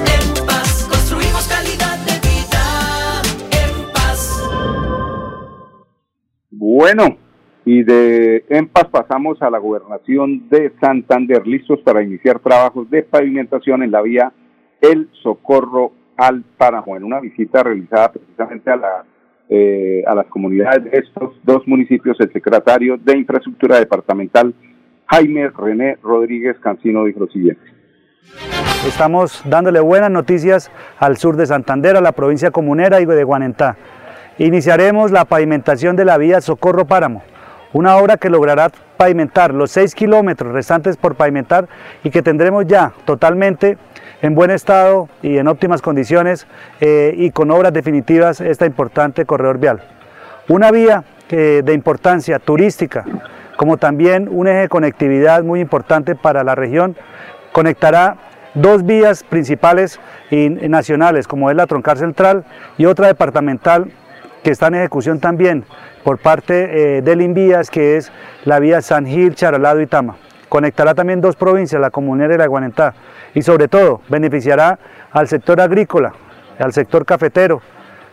En 0.00 0.46
paz 0.46 0.88
construimos 0.88 1.46
calidad 1.48 1.98
de 2.06 2.16
vida. 2.24 3.20
En 3.60 3.92
paz. 3.92 4.42
Bueno, 6.50 7.18
y 7.66 7.82
de 7.82 8.46
En 8.48 8.68
Paz 8.68 8.86
pasamos 8.90 9.42
a 9.42 9.50
la 9.50 9.58
gobernación 9.58 10.48
de 10.48 10.72
Santander, 10.80 11.46
listos 11.46 11.78
para 11.80 12.02
iniciar 12.02 12.40
trabajos 12.40 12.88
de 12.88 13.02
pavimentación 13.02 13.82
en 13.82 13.90
la 13.90 14.00
vía 14.00 14.32
El 14.80 15.10
Socorro 15.22 15.92
al 16.16 16.42
Páramo, 16.56 16.96
en 16.96 17.04
una 17.04 17.20
visita 17.20 17.62
realizada 17.62 18.12
precisamente 18.12 18.70
a, 18.70 18.76
la, 18.76 19.04
eh, 19.48 20.02
a 20.06 20.14
las 20.14 20.26
comunidades 20.26 20.84
de 20.84 20.98
estos 20.98 21.34
dos 21.42 21.66
municipios, 21.66 22.18
el 22.20 22.32
secretario 22.32 22.96
de 22.96 23.18
Infraestructura 23.18 23.78
Departamental, 23.78 24.54
Jaime 25.06 25.50
René 25.50 25.98
Rodríguez 26.02 26.58
Cancino, 26.60 27.04
dijo 27.04 27.20
lo 27.20 27.28
siguiente. 27.28 27.62
Estamos 28.86 29.42
dándole 29.44 29.80
buenas 29.80 30.10
noticias 30.10 30.70
al 30.98 31.16
sur 31.16 31.36
de 31.36 31.46
Santander, 31.46 31.96
a 31.96 32.00
la 32.00 32.12
provincia 32.12 32.50
comunera 32.50 33.00
y 33.00 33.06
de 33.06 33.24
Guanentá. 33.24 33.76
Iniciaremos 34.38 35.10
la 35.10 35.24
pavimentación 35.24 35.96
de 35.96 36.04
la 36.04 36.18
vía 36.18 36.40
Socorro 36.40 36.86
Páramo 36.86 37.22
una 37.72 37.96
obra 37.96 38.16
que 38.16 38.30
logrará 38.30 38.70
pavimentar 38.96 39.54
los 39.54 39.70
6 39.72 39.94
kilómetros 39.94 40.52
restantes 40.52 40.96
por 40.96 41.14
pavimentar 41.14 41.68
y 42.04 42.10
que 42.10 42.22
tendremos 42.22 42.66
ya 42.66 42.92
totalmente 43.04 43.78
en 44.22 44.34
buen 44.34 44.50
estado 44.50 45.08
y 45.20 45.36
en 45.36 45.48
óptimas 45.48 45.82
condiciones 45.82 46.46
eh, 46.80 47.12
y 47.16 47.30
con 47.30 47.50
obras 47.50 47.72
definitivas 47.72 48.40
esta 48.40 48.64
importante 48.64 49.26
corredor 49.26 49.58
vial. 49.58 49.82
Una 50.48 50.70
vía 50.70 51.04
de 51.28 51.72
importancia 51.72 52.38
turística, 52.38 53.06
como 53.56 53.78
también 53.78 54.28
un 54.30 54.48
eje 54.48 54.58
de 54.58 54.68
conectividad 54.68 55.42
muy 55.42 55.60
importante 55.60 56.14
para 56.14 56.44
la 56.44 56.54
región, 56.54 56.94
conectará 57.52 58.18
dos 58.54 58.84
vías 58.84 59.22
principales 59.22 59.98
y 60.30 60.48
nacionales, 60.50 61.26
como 61.26 61.50
es 61.50 61.56
la 61.56 61.66
troncal 61.66 61.96
central 61.96 62.44
y 62.76 62.86
otra 62.86 63.06
departamental 63.06 63.90
que 64.42 64.50
está 64.50 64.66
en 64.66 64.74
ejecución 64.74 65.20
también 65.20 65.64
por 66.02 66.18
parte 66.18 66.96
eh, 66.96 67.02
del 67.02 67.22
Invías, 67.22 67.70
que 67.70 67.96
es 67.96 68.12
la 68.44 68.58
vía 68.58 68.82
San 68.82 69.06
Gil, 69.06 69.34
Charalado 69.34 69.80
y 69.80 69.86
Tama. 69.86 70.16
Conectará 70.48 70.94
también 70.94 71.20
dos 71.20 71.36
provincias, 71.36 71.80
la 71.80 71.90
Comunera 71.90 72.34
y 72.34 72.38
la 72.38 72.46
Guanentá, 72.46 72.94
y 73.34 73.42
sobre 73.42 73.68
todo 73.68 74.02
beneficiará 74.08 74.78
al 75.10 75.28
sector 75.28 75.60
agrícola, 75.60 76.12
al 76.58 76.72
sector 76.72 77.04
cafetero 77.04 77.62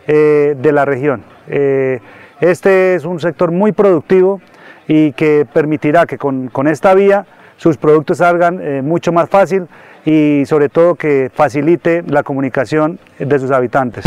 eh, 0.06 0.54
de 0.56 0.72
la 0.72 0.84
región. 0.84 1.22
Eh, 1.48 2.00
este 2.40 2.94
es 2.94 3.04
un 3.04 3.20
sector 3.20 3.50
muy 3.50 3.72
productivo 3.72 4.40
y 4.88 5.12
que 5.12 5.46
permitirá 5.52 6.06
que 6.06 6.18
con, 6.18 6.48
con 6.48 6.66
esta 6.66 6.94
vía 6.94 7.26
sus 7.56 7.76
productos 7.76 8.18
salgan 8.18 8.84
mucho 8.86 9.12
más 9.12 9.28
fácil 9.28 9.68
y 10.04 10.44
sobre 10.46 10.70
todo 10.70 10.94
que 10.94 11.30
facilite 11.32 12.02
la 12.06 12.22
comunicación 12.22 12.98
de 13.18 13.38
sus 13.38 13.50
habitantes. 13.50 14.04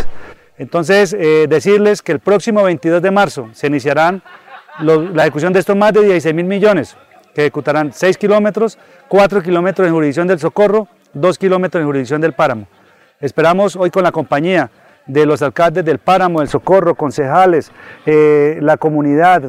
Entonces, 0.58 1.13
eh, 1.13 1.48
decirles 1.50 2.01
que 2.01 2.12
el 2.12 2.20
próximo 2.20 2.63
22 2.63 3.01
de 3.01 3.12
marzo 3.12 3.50
se 3.53 3.67
iniciarán 3.67 4.22
la 4.79 5.24
ejecución 5.24 5.53
de 5.53 5.60
estos 5.60 5.75
más 5.75 5.93
de 5.93 6.01
16 6.01 6.34
mil 6.34 6.46
millones, 6.46 6.96
que 7.34 7.41
ejecutarán 7.41 7.91
6 7.93 8.17
kilómetros, 8.17 8.77
4 9.08 9.41
kilómetros 9.41 9.88
en 9.88 9.93
jurisdicción 9.93 10.27
del 10.27 10.39
Socorro, 10.39 10.88
2 11.13 11.38
kilómetros 11.38 11.82
en 11.82 11.88
jurisdicción 11.88 12.22
del 12.22 12.34
Páramo. 12.34 12.67
Esperamos 13.20 13.75
hoy 13.75 13.91
con 13.91 14.03
la 14.03 14.12
compañía 14.12 14.72
de 15.05 15.25
los 15.25 15.41
alcaldes 15.41 15.86
del 15.86 16.00
Páramo, 16.00 16.39
del 16.39 16.50
Socorro, 16.50 16.96
concejales, 16.96 17.72
eh, 18.05 18.58
la 18.62 18.77
comunidad 18.77 19.43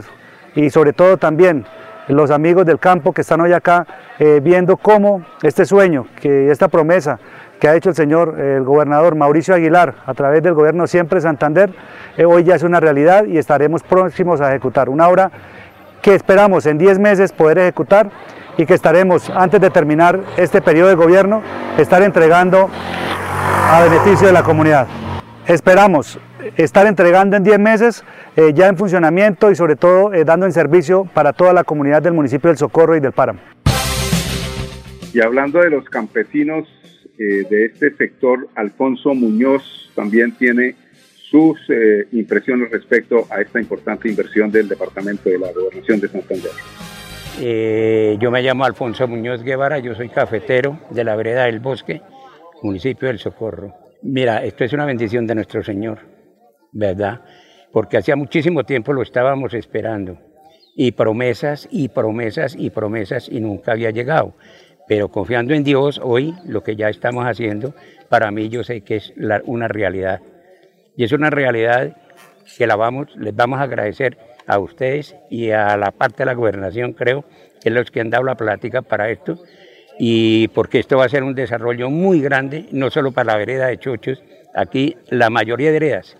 y 0.55 0.71
sobre 0.71 0.93
todo 0.93 1.17
también 1.17 1.65
los 2.09 2.31
amigos 2.31 2.67
del 2.67 2.79
campo 2.79 3.13
que 3.13 3.23
están 3.23 3.41
hoy 3.41 3.53
acá 3.53 3.87
eh, 4.19 4.41
viendo 4.43 4.77
cómo 4.77 5.25
este 5.43 5.65
sueño, 5.65 6.07
que 6.21 6.51
esta 6.51 6.69
promesa 6.69 7.19
que 7.59 7.69
ha 7.69 7.75
hecho 7.75 7.89
el 7.89 7.95
señor, 7.95 8.39
el 8.39 8.63
gobernador 8.63 9.15
Mauricio 9.15 9.55
Aguilar, 9.55 9.95
a 10.05 10.13
través 10.13 10.43
del 10.43 10.53
gobierno 10.53 10.87
Siempre 10.87 11.21
Santander, 11.21 11.73
eh, 12.19 12.27
hoy 12.27 12.45
ya 12.45 12.57
es 12.57 12.63
una 12.63 12.79
realidad 12.79 13.25
y 13.25 13.39
estaremos 13.39 13.83
próximos 13.83 14.43
a 14.43 14.51
ejecutar 14.51 14.91
una 14.91 15.09
obra 15.09 15.31
que 16.03 16.15
esperamos 16.15 16.67
en 16.67 16.77
10 16.77 16.99
meses 16.99 17.33
poder 17.33 17.57
ejecutar 17.59 18.11
y 18.57 18.67
que 18.67 18.75
estaremos, 18.75 19.31
antes 19.31 19.61
de 19.61 19.71
terminar 19.71 20.21
este 20.37 20.61
periodo 20.63 20.89
de 20.89 20.95
gobierno, 20.95 21.43
estar 21.79 22.03
entregando 22.03 22.69
a 22.71 23.83
beneficio 23.83 24.27
de 24.27 24.33
la 24.33 24.43
comunidad. 24.43 24.87
Esperamos 25.47 26.19
estar 26.57 26.87
entregando 26.87 27.37
en 27.37 27.45
10 27.45 27.59
meses 27.59 28.05
eh, 28.37 28.53
ya 28.55 28.69
en 28.69 28.77
funcionamiento 28.77 29.51
y 29.51 29.55
sobre 29.55 29.77
todo 29.77 30.13
eh, 30.13 30.25
dando 30.25 30.47
en 30.47 30.53
servicio 30.53 31.09
para 31.13 31.33
toda 31.33 31.53
la 31.53 31.65
comunidad 31.65 32.03
del 32.03 32.13
municipio 32.13 32.49
del 32.49 32.57
Socorro 32.57 32.97
y 32.97 33.01
del 33.01 33.13
Páramo. 33.13 33.41
Y 35.13 35.21
hablando 35.21 35.61
de 35.61 35.71
los 35.71 35.85
campesinos 35.89 36.69
eh, 37.19 37.47
de 37.49 37.67
este 37.67 37.95
sector, 37.95 38.49
Alfonso 38.55 39.15
Muñoz 39.15 39.93
también 39.95 40.33
tiene 40.33 40.75
sus 41.31 41.59
impresiones 42.13 42.71
respecto 42.71 43.27
a 43.29 43.41
esta 43.41 43.61
importante 43.61 44.09
inversión 44.09 44.53
del 44.53 44.69
Departamento 44.69 45.29
de 45.29 45.39
la 45.39 45.51
Gobernación 45.53 45.99
de 45.99 46.09
Santander. 46.09 46.53
Eh, 47.41 48.17
yo 48.21 48.31
me 48.31 48.43
llamo 48.43 48.65
Alfonso 48.65 49.09
Muñoz 49.09 49.43
Guevara, 49.43 49.81
yo 49.81 49.95
soy 49.97 50.09
cafetero 50.09 50.79
de 50.91 51.03
la 51.03 51.17
vereda 51.17 51.47
del 51.47 51.59
Bosque, 51.59 52.01
municipio 52.63 53.09
del 53.09 53.19
Socorro. 53.19 53.75
Mira, 54.03 54.45
esto 54.45 54.63
es 54.63 54.73
una 54.73 54.85
bendición 54.85 55.27
de 55.27 55.35
nuestro 55.35 55.63
Señor, 55.65 55.99
¿verdad? 56.73 57.23
Porque 57.73 57.97
hacía 57.97 58.15
muchísimo 58.15 58.63
tiempo 58.63 58.93
lo 58.93 59.03
estábamos 59.03 59.53
esperando. 59.55 60.19
Y 60.77 60.93
promesas 60.93 61.67
y 61.73 61.89
promesas 61.89 62.55
y 62.57 62.71
promesas 62.71 63.29
y 63.29 63.41
nunca 63.41 63.73
había 63.73 63.91
llegado. 63.91 64.35
Pero 64.87 65.09
confiando 65.09 65.55
en 65.55 65.65
Dios, 65.65 66.01
hoy 66.03 66.35
lo 66.47 66.63
que 66.63 66.77
ya 66.77 66.89
estamos 66.89 67.25
haciendo, 67.25 67.75
para 68.09 68.31
mí 68.31 68.49
yo 68.49 68.63
sé 68.63 68.83
que 68.83 68.97
es 68.97 69.13
una 69.45 69.67
realidad. 69.67 70.21
Y 70.97 71.03
es 71.03 71.13
una 71.13 71.31
realidad 71.31 71.97
que 72.57 72.67
la 72.69 72.77
vamos, 72.77 73.09
les 73.17 73.35
vamos 73.35 73.59
a 73.59 73.63
agradecer 73.63 74.19
a 74.47 74.59
ustedes 74.59 75.17
y 75.31 75.51
a 75.51 75.77
la 75.77 75.91
parte 75.91 76.19
de 76.19 76.27
la 76.27 76.35
gobernación, 76.35 76.93
creo, 76.93 77.25
que 77.61 77.69
es 77.69 77.75
los 77.75 77.91
que 77.91 78.01
han 78.01 78.11
dado 78.11 78.25
la 78.25 78.37
plática 78.37 78.83
para 78.83 79.11
esto, 79.11 79.39
y 79.99 80.49
porque 80.49 80.81
esto 80.81 80.99
va 80.99 81.05
a 81.05 81.09
ser 81.09 81.23
un 81.23 81.35
desarrollo 81.35 81.91
muy 81.91 82.21
grande, 82.21 82.67
no 82.73 82.91
solo 82.91 83.13
para 83.13 83.33
la 83.33 83.39
vereda 83.39 83.67
de 83.67 83.79
Chochos, 83.79 84.23
aquí 84.55 84.97
la 85.09 85.31
mayoría 85.31 85.69
de 85.69 85.79
veredas, 85.79 86.17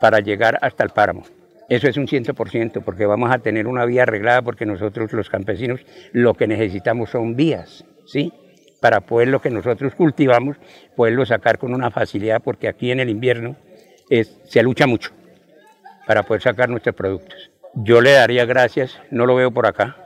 para 0.00 0.20
llegar 0.20 0.58
hasta 0.60 0.84
el 0.84 0.90
páramo. 0.90 1.24
Eso 1.68 1.88
es 1.88 1.96
un 1.96 2.06
100%, 2.06 2.82
porque 2.84 3.06
vamos 3.06 3.30
a 3.32 3.38
tener 3.38 3.66
una 3.66 3.84
vía 3.84 4.02
arreglada, 4.02 4.42
porque 4.42 4.66
nosotros 4.66 5.12
los 5.12 5.30
campesinos 5.30 5.80
lo 6.12 6.34
que 6.34 6.46
necesitamos 6.46 7.10
son 7.10 7.34
vías, 7.34 7.84
¿sí? 8.06 8.32
Para 8.80 9.00
poder 9.00 9.28
lo 9.28 9.40
que 9.40 9.50
nosotros 9.50 9.94
cultivamos, 9.94 10.58
poderlo 10.94 11.26
sacar 11.26 11.58
con 11.58 11.74
una 11.74 11.90
facilidad, 11.90 12.40
porque 12.42 12.68
aquí 12.68 12.92
en 12.92 13.00
el 13.00 13.08
invierno 13.08 13.56
es, 14.10 14.38
se 14.44 14.62
lucha 14.62 14.86
mucho 14.86 15.12
para 16.06 16.22
poder 16.22 16.42
sacar 16.42 16.68
nuestros 16.68 16.94
productos. 16.94 17.50
Yo 17.74 18.00
le 18.00 18.12
daría 18.12 18.44
gracias, 18.44 18.98
no 19.10 19.26
lo 19.26 19.34
veo 19.34 19.50
por 19.50 19.66
acá, 19.66 19.96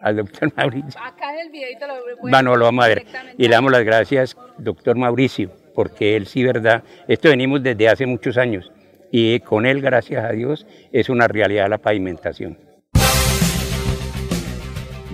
al 0.00 0.16
doctor 0.16 0.52
Mauricio. 0.56 1.00
Acá 1.00 1.32
en 1.34 1.46
el 1.46 1.50
videito 1.50 1.86
lo 1.86 1.94
Bueno, 2.20 2.56
lo 2.56 2.64
vamos 2.64 2.84
a 2.84 2.88
ver. 2.88 3.06
Y 3.38 3.44
le 3.44 3.54
damos 3.54 3.70
las 3.70 3.84
gracias, 3.84 4.36
doctor 4.58 4.96
Mauricio, 4.96 5.50
porque 5.74 6.16
él 6.16 6.26
sí, 6.26 6.42
verdad, 6.42 6.82
esto 7.06 7.28
venimos 7.28 7.62
desde 7.62 7.88
hace 7.88 8.06
muchos 8.06 8.36
años 8.36 8.72
y 9.12 9.40
con 9.40 9.66
él, 9.66 9.82
gracias 9.82 10.24
a 10.24 10.32
Dios, 10.32 10.66
es 10.90 11.10
una 11.10 11.28
realidad 11.28 11.68
la 11.68 11.78
pavimentación. 11.78 12.56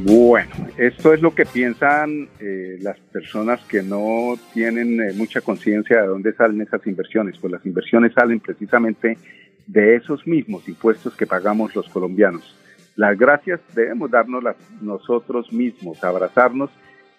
Bueno, 0.05 0.69
esto 0.77 1.13
es 1.13 1.21
lo 1.21 1.35
que 1.35 1.45
piensan 1.45 2.29
eh, 2.39 2.79
las 2.81 2.99
personas 3.13 3.61
que 3.63 3.83
no 3.83 4.37
tienen 4.55 5.01
eh, 5.01 5.13
mucha 5.15 5.41
conciencia 5.41 6.01
de 6.01 6.07
dónde 6.07 6.33
salen 6.35 6.61
esas 6.61 6.87
inversiones. 6.87 7.37
Pues 7.39 7.53
las 7.53 7.67
inversiones 7.67 8.13
salen 8.15 8.39
precisamente 8.39 9.19
de 9.69 9.97
esos 9.97 10.27
mismos 10.27 10.67
impuestos 10.67 11.15
que 11.15 11.27
pagamos 11.27 11.77
los 11.77 11.89
colombianos. 11.89 12.57
Las 12.97 13.17
gracias 13.17 13.61
debemos 13.75 14.11
darnos 14.11 14.43
nosotros 14.81 15.53
mismos, 15.53 16.03
abrazarnos 16.03 16.71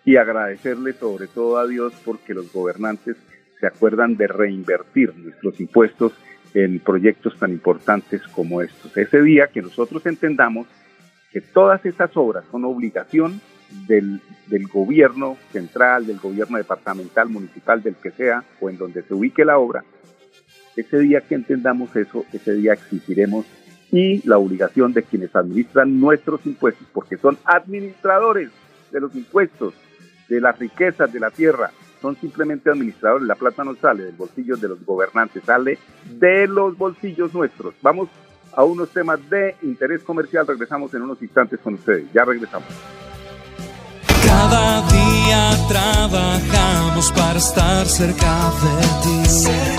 y 0.04 0.18
agradecerle 0.18 0.94
sobre 0.94 1.28
todo 1.28 1.58
a 1.58 1.68
Dios 1.68 1.94
porque 2.04 2.34
los 2.34 2.52
gobernantes 2.52 3.16
se 3.60 3.68
acuerdan 3.68 4.18
de 4.18 4.28
reinvertir 4.28 5.16
nuestros 5.16 5.60
impuestos 5.60 6.14
en 6.54 6.80
proyectos 6.80 7.38
tan 7.38 7.52
importantes 7.52 8.24
como 8.30 8.62
estos. 8.62 8.98
Ese 8.98 9.22
día 9.22 9.48
que 9.48 9.62
nosotros 9.62 10.04
entendamos 10.06 10.68
que 11.32 11.42
todas 11.42 11.86
esas 11.86 12.10
obras 12.18 12.44
son 12.50 12.66
obligación 12.66 13.40
del, 13.88 14.20
del, 14.48 14.68
gobierno 14.68 15.38
central, 15.52 16.08
del 16.08 16.18
gobierno 16.18 16.58
departamental, 16.58 17.30
municipal, 17.30 17.84
del 17.84 17.96
que 17.96 18.10
sea, 18.10 18.44
o 18.60 18.70
en 18.70 18.80
donde 18.80 19.04
se 19.04 19.14
ubique 19.14 19.46
la 19.46 19.60
obra, 19.60 19.84
ese 20.80 21.00
día 21.00 21.22
que 21.22 21.36
entendamos 21.36 21.96
eso, 21.96 22.26
ese 22.34 22.54
día 22.54 22.74
exigiremos 22.74 23.46
y 23.92 24.28
la 24.28 24.38
obligación 24.38 24.94
de 24.94 25.04
quienes 25.04 25.36
administran 25.36 26.00
nuestros 26.00 26.46
impuestos, 26.46 26.88
porque 26.94 27.18
son 27.18 27.38
administradores 27.46 28.50
de 28.92 29.00
los 29.00 29.16
impuestos, 29.16 29.74
de 30.28 30.40
las 30.40 30.58
riquezas 30.60 31.12
de 31.12 31.20
la 31.20 31.32
tierra, 31.32 31.72
son 32.02 32.16
simplemente 32.16 32.70
administradores, 32.70 33.28
la 33.28 33.36
plata 33.36 33.64
no 33.64 33.76
sale 33.76 34.04
del 34.04 34.16
bolsillo 34.16 34.56
de 34.58 34.70
los 34.70 34.86
gobernantes, 34.86 35.44
sale 35.44 35.78
de 36.06 36.48
los 36.48 36.78
bolsillos 36.78 37.34
nuestros. 37.34 37.74
Vamos 37.82 38.10
a 38.54 38.64
unos 38.64 38.90
temas 38.90 39.20
de 39.30 39.56
interés 39.64 40.02
comercial, 40.04 40.48
regresamos 40.48 40.94
en 40.94 41.02
unos 41.02 41.22
instantes 41.22 41.60
con 41.60 41.74
ustedes, 41.74 42.06
ya 42.14 42.24
regresamos. 42.24 42.70
Cada 44.26 44.88
día 44.88 45.68
trabajamos 45.68 47.12
para 47.12 47.40
estar 47.40 47.86
cerca 47.88 48.52
de 48.62 48.80
ti. 49.04 49.79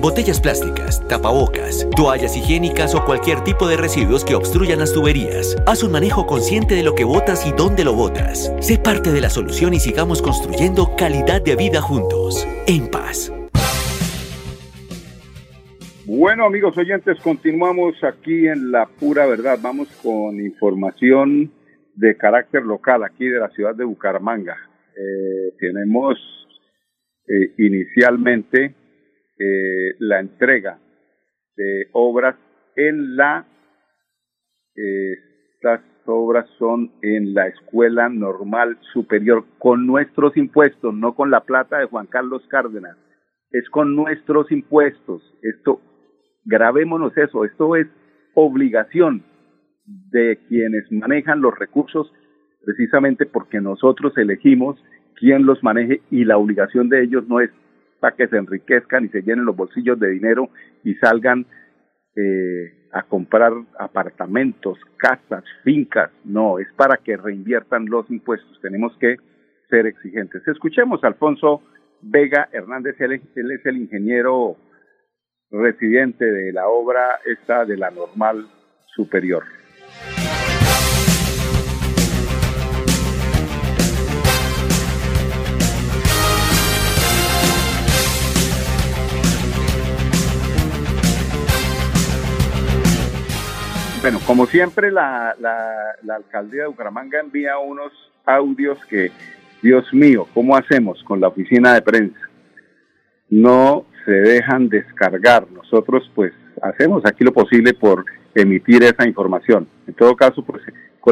botellas 0.00 0.40
plásticas, 0.40 1.06
tapabocas, 1.08 1.86
toallas 1.94 2.36
higiénicas 2.36 2.94
o 2.94 3.04
cualquier 3.04 3.44
tipo 3.44 3.68
de 3.68 3.76
residuos 3.76 4.24
que 4.24 4.34
obstruyan 4.34 4.78
las 4.78 4.92
tuberías. 4.92 5.56
Haz 5.66 5.82
un 5.82 5.92
manejo 5.92 6.26
consciente 6.26 6.74
de 6.74 6.82
lo 6.82 6.94
que 6.94 7.04
botas 7.04 7.46
y 7.46 7.52
dónde 7.52 7.84
lo 7.84 7.94
botas. 7.94 8.52
Sé 8.60 8.78
parte 8.78 9.12
de 9.12 9.20
la 9.20 9.30
solución 9.30 9.74
y 9.74 9.80
sigamos 9.80 10.22
construyendo 10.22 10.96
calidad 10.96 11.42
de 11.42 11.56
vida 11.56 11.80
juntos. 11.80 12.46
En 12.66 12.90
paz. 12.90 13.32
Bueno, 16.06 16.46
amigos 16.46 16.76
oyentes, 16.76 17.20
continuamos 17.20 18.02
aquí 18.02 18.48
en 18.48 18.72
La 18.72 18.86
Pura 18.86 19.26
Verdad. 19.26 19.58
Vamos 19.62 19.88
con 20.02 20.40
información 20.40 21.52
de 21.94 22.16
carácter 22.16 22.64
local 22.64 23.04
aquí 23.04 23.26
de 23.26 23.38
la 23.38 23.50
ciudad 23.50 23.74
de 23.74 23.84
Bucaramanga. 23.84 24.56
Eh, 24.96 25.54
tenemos 25.58 26.18
eh, 27.28 27.54
inicialmente 27.58 28.74
eh, 29.40 29.96
la 29.98 30.20
entrega 30.20 30.78
de 31.56 31.88
obras 31.92 32.36
en 32.76 33.16
la, 33.16 33.46
estas 34.74 35.80
obras 36.06 36.46
son 36.58 36.92
en 37.02 37.34
la 37.34 37.48
Escuela 37.48 38.08
Normal 38.08 38.78
Superior 38.92 39.44
con 39.58 39.86
nuestros 39.86 40.36
impuestos, 40.36 40.94
no 40.94 41.14
con 41.14 41.30
la 41.30 41.40
plata 41.40 41.78
de 41.78 41.86
Juan 41.86 42.06
Carlos 42.06 42.42
Cárdenas, 42.48 42.96
es 43.50 43.68
con 43.70 43.96
nuestros 43.96 44.52
impuestos. 44.52 45.22
Esto 45.42 45.80
grabémonos 46.44 47.16
eso, 47.16 47.44
esto 47.44 47.76
es 47.76 47.86
obligación 48.34 49.24
de 49.84 50.38
quienes 50.48 50.90
manejan 50.92 51.40
los 51.40 51.58
recursos 51.58 52.12
precisamente 52.64 53.26
porque 53.26 53.60
nosotros 53.60 54.16
elegimos 54.18 54.78
quién 55.16 55.46
los 55.46 55.62
maneje 55.62 56.02
y 56.10 56.24
la 56.24 56.38
obligación 56.38 56.88
de 56.88 57.02
ellos 57.02 57.26
no 57.26 57.40
es 57.40 57.50
para 58.00 58.16
que 58.16 58.28
se 58.28 58.36
enriquezcan 58.36 59.04
y 59.04 59.08
se 59.08 59.22
llenen 59.22 59.44
los 59.44 59.56
bolsillos 59.56 59.98
de 60.00 60.10
dinero 60.10 60.48
y 60.82 60.94
salgan 60.94 61.46
eh, 62.16 62.88
a 62.92 63.02
comprar 63.02 63.52
apartamentos, 63.78 64.78
casas, 64.96 65.44
fincas, 65.62 66.10
no, 66.24 66.58
es 66.58 66.66
para 66.76 66.96
que 66.96 67.16
reinviertan 67.16 67.86
los 67.86 68.10
impuestos, 68.10 68.58
tenemos 68.60 68.96
que 68.98 69.16
ser 69.68 69.86
exigentes. 69.86 70.46
Escuchemos 70.48 71.04
a 71.04 71.08
Alfonso 71.08 71.62
Vega 72.02 72.48
Hernández, 72.52 73.00
él 73.00 73.12
es 73.12 73.66
el 73.66 73.76
ingeniero 73.76 74.56
residente 75.50 76.24
de 76.24 76.52
la 76.52 76.68
obra 76.68 77.20
esta 77.24 77.64
de 77.64 77.76
la 77.76 77.90
normal 77.90 78.46
superior. 78.94 79.44
Bueno, 94.02 94.18
como 94.26 94.46
siempre, 94.46 94.90
la, 94.90 95.36
la, 95.38 96.14
alcaldía 96.14 96.62
de 96.62 96.68
Bucaramanga 96.68 97.20
envía 97.20 97.58
unos 97.58 97.92
audios 98.24 98.78
que, 98.86 99.12
Dios 99.62 99.92
mío, 99.92 100.26
¿cómo 100.32 100.56
hacemos 100.56 101.02
con 101.04 101.20
la 101.20 101.28
oficina 101.28 101.74
de 101.74 101.82
prensa? 101.82 102.18
No 103.28 103.84
se 104.06 104.12
dejan 104.12 104.70
descargar. 104.70 105.50
Nosotros, 105.50 106.10
pues, 106.14 106.32
hacemos 106.62 107.04
aquí 107.04 107.24
lo 107.24 107.32
posible 107.34 107.74
por 107.74 108.06
emitir 108.34 108.82
esa 108.84 109.06
información. 109.06 109.68
En 109.86 109.92
todo 109.92 110.16
caso, 110.16 110.42
pues, 110.42 110.62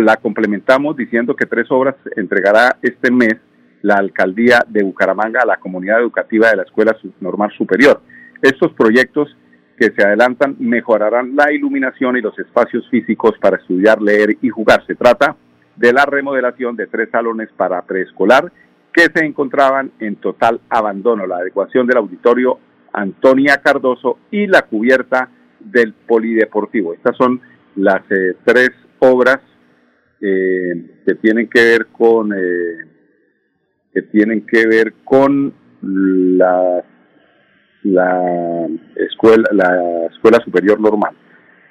la 0.03 0.17
complementamos 0.17 0.97
diciendo 0.97 1.37
que 1.37 1.45
tres 1.45 1.71
obras 1.71 1.97
entregará 2.17 2.79
este 2.81 3.11
mes 3.11 3.35
la 3.83 3.97
alcaldía 3.97 4.65
de 4.67 4.83
Bucaramanga 4.83 5.43
a 5.43 5.47
la 5.47 5.59
comunidad 5.59 6.01
educativa 6.01 6.49
de 6.49 6.57
la 6.57 6.63
Escuela 6.63 6.97
Normal 7.21 7.53
Superior. 7.53 8.01
Estos 8.41 8.73
proyectos 8.73 9.37
que 9.79 9.93
se 9.97 10.05
adelantan 10.05 10.57
mejorarán 10.59 11.37
la 11.37 11.53
iluminación 11.53 12.17
y 12.17 12.21
los 12.21 12.39
espacios 12.39 12.89
físicos 12.91 13.33
para 13.41 13.57
estudiar, 13.57 14.03
leer 14.03 14.37
y 14.43 14.49
jugar. 14.49 14.85
Se 14.87 14.95
trata 14.95 15.37
de 15.77 15.93
la 15.93 16.05
remodelación 16.05 16.75
de 16.77 16.89
tres 16.89 17.09
salones 17.11 17.49
para 17.57 17.83
preescolar 17.83 18.53
que 18.93 19.03
se 19.15 19.25
encontraban 19.25 19.93
en 20.01 20.17
total 20.17 20.61
abandono, 20.69 21.27
la 21.27 21.37
adecuación 21.37 21.87
del 21.87 21.99
auditorio 21.99 22.59
Antonia 22.93 23.61
Cardoso 23.63 24.19
y 24.31 24.47
la 24.47 24.63
cubierta 24.63 25.29
del 25.61 25.93
polideportivo. 25.93 26.95
Estas 26.95 27.17
son 27.17 27.41
las 27.77 28.03
eh, 28.11 28.35
tres 28.45 28.71
obras 28.99 29.39
eh, 30.21 31.03
que 31.07 31.15
tienen 31.15 31.49
que 31.49 31.63
ver 31.63 31.87
con 31.87 32.33
eh, 32.33 32.89
que 33.95 34.03
tienen 34.03 34.45
que 34.45 34.67
ver 34.67 34.95
con 35.05 35.55
las 35.81 36.85
la 37.93 38.67
escuela, 38.97 39.49
la 39.53 40.07
escuela 40.11 40.39
superior 40.45 40.81
normal. 40.81 41.15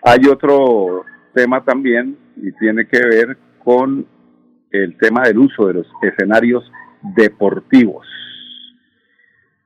Hay 0.04 0.20
otro 0.30 1.04
tema 1.34 1.64
también 1.64 2.18
y 2.38 2.52
tiene 2.54 2.88
que 2.88 3.00
ver 3.00 3.38
con 3.64 4.06
el 4.72 4.98
tema 4.98 5.24
del 5.24 5.40
uso 5.40 5.68
de 5.68 5.76
los 5.76 5.88
escenarios 6.02 6.64
deportivos. 7.16 8.08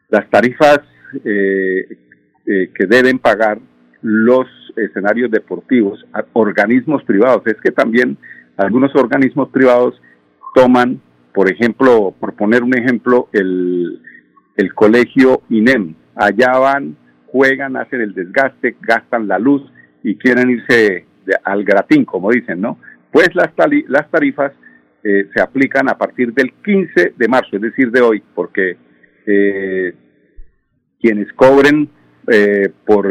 Las 0.10 0.30
tarifas 0.30 0.80
eh, 1.24 1.98
eh, 2.46 2.72
que 2.74 2.86
deben 2.86 3.20
pagar 3.20 3.60
los 4.02 4.48
escenarios 4.76 5.30
deportivos 5.30 6.04
organismos 6.34 7.04
privados. 7.04 7.44
Es 7.46 7.56
que 7.64 7.72
también 7.72 8.18
algunos 8.58 8.96
organismos 8.96 9.50
privados 9.50 10.02
toman, 10.56 11.02
por 11.34 11.52
ejemplo, 11.52 12.14
por 12.20 12.34
poner 12.36 12.64
un 12.64 12.78
ejemplo, 12.78 13.30
el, 13.32 14.02
el 14.58 14.74
colegio 14.74 15.42
INEM, 15.50 15.96
allá 16.16 16.58
van, 16.58 16.98
juegan, 17.28 17.78
hacen 17.78 18.02
el 18.02 18.14
desgaste, 18.14 18.76
gastan 18.82 19.28
la 19.28 19.40
luz 19.40 19.64
y 20.04 20.16
quieren 20.16 20.50
irse 20.50 21.06
al 21.44 21.64
gratín, 21.64 22.06
como 22.06 22.32
dicen, 22.32 22.62
¿no? 22.62 22.80
Pues 23.12 23.30
las, 23.36 23.52
las 23.88 24.10
tarifas 24.10 24.54
eh, 25.04 25.28
se 25.34 25.42
aplican 25.42 25.90
a 25.90 25.98
partir 25.98 26.34
del 26.34 26.54
15 26.64 27.14
de 27.18 27.28
marzo, 27.28 27.56
es 27.56 27.62
decir, 27.62 27.92
de 27.92 28.02
hoy, 28.02 28.24
porque 28.36 28.78
eh, 29.26 29.94
quienes 31.00 31.32
cobren 31.34 31.90
eh, 32.28 32.72
por, 32.86 33.10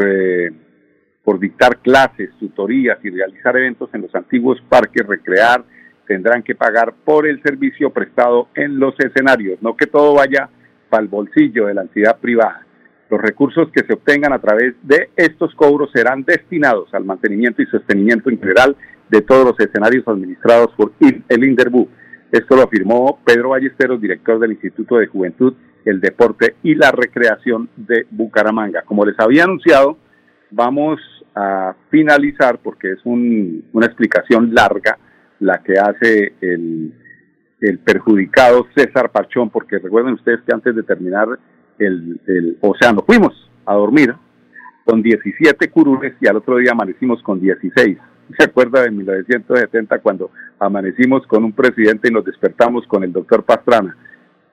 por 1.23 1.39
dictar 1.39 1.79
clases, 1.79 2.29
tutorías 2.39 2.97
y 3.03 3.09
realizar 3.09 3.57
eventos 3.57 3.89
en 3.93 4.03
los 4.03 4.15
antiguos 4.15 4.61
parques, 4.69 5.05
recrear, 5.05 5.63
tendrán 6.07 6.43
que 6.43 6.55
pagar 6.55 6.93
por 7.05 7.27
el 7.27 7.41
servicio 7.43 7.91
prestado 7.91 8.49
en 8.55 8.79
los 8.79 8.95
escenarios, 8.99 9.61
no 9.61 9.75
que 9.75 9.87
todo 9.87 10.15
vaya 10.15 10.49
para 10.89 11.03
el 11.03 11.09
bolsillo 11.09 11.67
de 11.67 11.73
la 11.73 11.83
entidad 11.83 12.19
privada. 12.19 12.65
Los 13.11 13.21
recursos 13.21 13.69
que 13.73 13.83
se 13.83 13.91
obtengan 13.91 14.31
a 14.31 14.39
través 14.39 14.73
de 14.83 15.09
estos 15.17 15.53
cobros 15.55 15.91
serán 15.91 16.23
destinados 16.23 16.93
al 16.93 17.03
mantenimiento 17.03 17.61
y 17.61 17.65
sostenimiento 17.65 18.31
integral 18.31 18.77
de 19.09 19.21
todos 19.21 19.45
los 19.45 19.59
escenarios 19.59 20.07
administrados 20.07 20.69
por 20.77 20.93
el 21.01 21.43
INDERBU. 21.43 21.89
Esto 22.31 22.55
lo 22.55 22.61
afirmó 22.61 23.19
Pedro 23.25 23.49
Ballesteros, 23.49 23.99
director 23.99 24.39
del 24.39 24.53
Instituto 24.53 24.95
de 24.95 25.07
Juventud, 25.07 25.53
el 25.83 25.99
Deporte 25.99 26.55
y 26.63 26.73
la 26.75 26.91
Recreación 26.91 27.69
de 27.75 28.05
Bucaramanga. 28.09 28.83
Como 28.83 29.05
les 29.05 29.19
había 29.19 29.43
anunciado, 29.43 29.97
vamos 30.49 31.01
a 31.35 31.75
finalizar, 31.89 32.59
porque 32.59 32.93
es 32.93 32.99
una 33.03 33.87
explicación 33.87 34.53
larga 34.53 34.97
la 35.41 35.61
que 35.61 35.73
hace 35.77 36.35
el, 36.39 36.93
el 37.59 37.79
perjudicado 37.79 38.67
César 38.73 39.11
Pachón, 39.11 39.49
porque 39.49 39.79
recuerden 39.79 40.13
ustedes 40.13 40.39
que 40.47 40.53
antes 40.53 40.73
de 40.73 40.83
terminar 40.83 41.27
el, 41.85 42.57
o 42.61 42.73
sea, 42.79 42.93
nos 42.93 43.05
fuimos 43.05 43.49
a 43.65 43.75
dormir 43.75 44.15
con 44.85 45.01
17 45.01 45.69
curules 45.69 46.13
y 46.19 46.27
al 46.27 46.37
otro 46.37 46.57
día 46.57 46.71
amanecimos 46.71 47.21
con 47.23 47.39
16. 47.39 47.97
¿Se 48.37 48.43
acuerda 48.45 48.83
de 48.83 48.91
1970 48.91 49.99
cuando 49.99 50.31
amanecimos 50.59 51.25
con 51.27 51.43
un 51.43 51.51
presidente 51.51 52.07
y 52.09 52.11
nos 52.11 52.25
despertamos 52.25 52.85
con 52.87 53.03
el 53.03 53.11
doctor 53.11 53.43
Pastrana? 53.43 53.95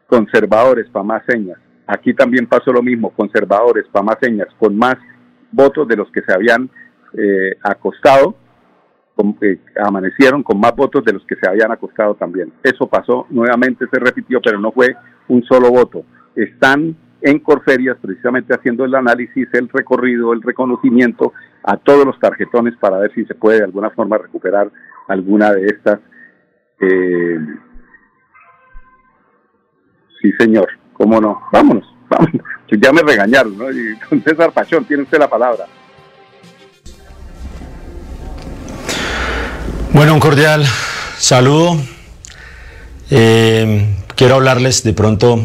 Conservadores, 0.07 0.89
para 0.91 1.05
más 1.05 1.23
señas. 1.29 1.59
Aquí 1.87 2.13
también 2.13 2.47
pasó 2.47 2.73
lo 2.73 2.83
mismo, 2.83 3.11
conservadores, 3.11 3.87
para 3.91 4.05
más 4.05 4.17
señas, 4.21 4.49
con 4.59 4.77
más 4.77 4.97
votos 5.53 5.89
de 5.89 5.97
los 5.97 6.11
que 6.11 6.23
se 6.23 6.33
habían 6.33 6.69
eh, 7.15 7.57
acostado, 7.63 8.37
eh, 9.41 9.59
amanecieron 9.83 10.43
con 10.43 10.61
más 10.61 10.75
votos 10.77 11.05
de 11.05 11.13
los 11.13 11.25
que 11.25 11.37
se 11.37 11.49
habían 11.49 11.73
acostado 11.73 12.15
también. 12.15 12.53
Eso 12.63 12.87
pasó, 12.87 13.27
nuevamente 13.31 13.87
se 13.91 13.99
repitió, 13.99 14.41
pero 14.41 14.61
no 14.61 14.71
fue 14.71 14.95
un 15.29 15.43
solo 15.45 15.71
voto. 15.71 16.05
Están 16.37 16.97
en 17.21 17.39
Corferias, 17.41 17.97
precisamente 18.01 18.55
haciendo 18.55 18.85
el 18.85 18.95
análisis, 18.95 19.49
el 19.53 19.69
recorrido, 19.69 20.33
el 20.33 20.43
reconocimiento 20.43 21.33
a 21.65 21.77
todos 21.77 22.07
los 22.07 22.19
tarjetones 22.19 22.77
para 22.77 22.99
ver 22.99 23.13
si 23.15 23.25
se 23.25 23.35
puede 23.35 23.59
de 23.59 23.65
alguna 23.65 23.91
forma 23.91 24.19
recuperar 24.19 24.71
alguna 25.09 25.53
de 25.53 25.67
estas. 25.67 25.99
Eh, 26.81 27.39
sí, 30.21 30.33
señor, 30.39 30.69
cómo 30.93 31.21
no. 31.21 31.43
Vámonos, 31.53 31.85
vámonos. 32.09 32.43
Ya 32.71 32.93
me 32.93 33.01
regañaron, 33.01 33.57
¿no? 33.57 33.71
Y 33.71 33.99
con 34.09 34.23
César 34.23 34.53
Pachón, 34.53 34.85
tiene 34.85 35.03
usted 35.03 35.19
la 35.19 35.29
palabra. 35.29 35.65
Bueno, 39.95 40.13
un 40.13 40.21
cordial 40.21 40.65
saludo. 41.17 41.79
Eh, 43.11 43.97
quiero 44.15 44.35
hablarles 44.35 44.85
de 44.85 44.93
pronto 44.93 45.41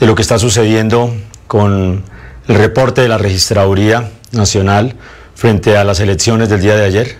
de 0.00 0.06
lo 0.06 0.14
que 0.14 0.22
está 0.22 0.38
sucediendo 0.38 1.14
con 1.46 2.04
el 2.46 2.54
reporte 2.54 3.00
de 3.02 3.08
la 3.08 3.18
Registraduría 3.18 4.10
Nacional 4.32 4.94
frente 5.34 5.76
a 5.76 5.84
las 5.84 6.00
elecciones 6.00 6.48
del 6.48 6.60
día 6.60 6.76
de 6.76 6.84
ayer. 6.84 7.16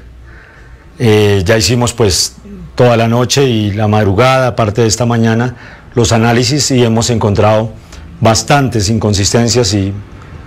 Eh, 0.99 1.43
ya 1.45 1.57
hicimos 1.57 1.93
pues 1.93 2.37
toda 2.75 2.97
la 2.97 3.09
noche 3.09 3.45
y 3.45 3.73
la 3.73 3.88
madrugada, 3.88 4.49
aparte 4.49 4.83
de 4.83 4.87
esta 4.87 5.07
mañana, 5.07 5.57
los 5.95 6.12
análisis 6.12 6.71
y 6.71 6.85
hemos 6.85 7.11
encontrado 7.11 7.73
bastantes 8.21 8.88
inconsistencias 8.88 9.75
y 9.75 9.93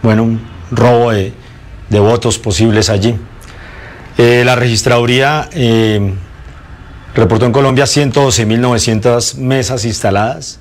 bueno, 0.02 0.24
un 0.24 0.42
robo 0.72 1.12
de, 1.12 1.34
votos 1.90 2.40
posibles 2.40 2.90
allí. 2.90 3.16
Eh, 4.18 4.44
la 4.46 4.56
registraduría 4.56 5.50
eh, 5.52 6.14
reportó 7.14 7.46
en 7.46 7.52
Colombia 7.52 7.84
112.900 7.84 9.36
mesas 9.36 9.84
instaladas, 9.84 10.61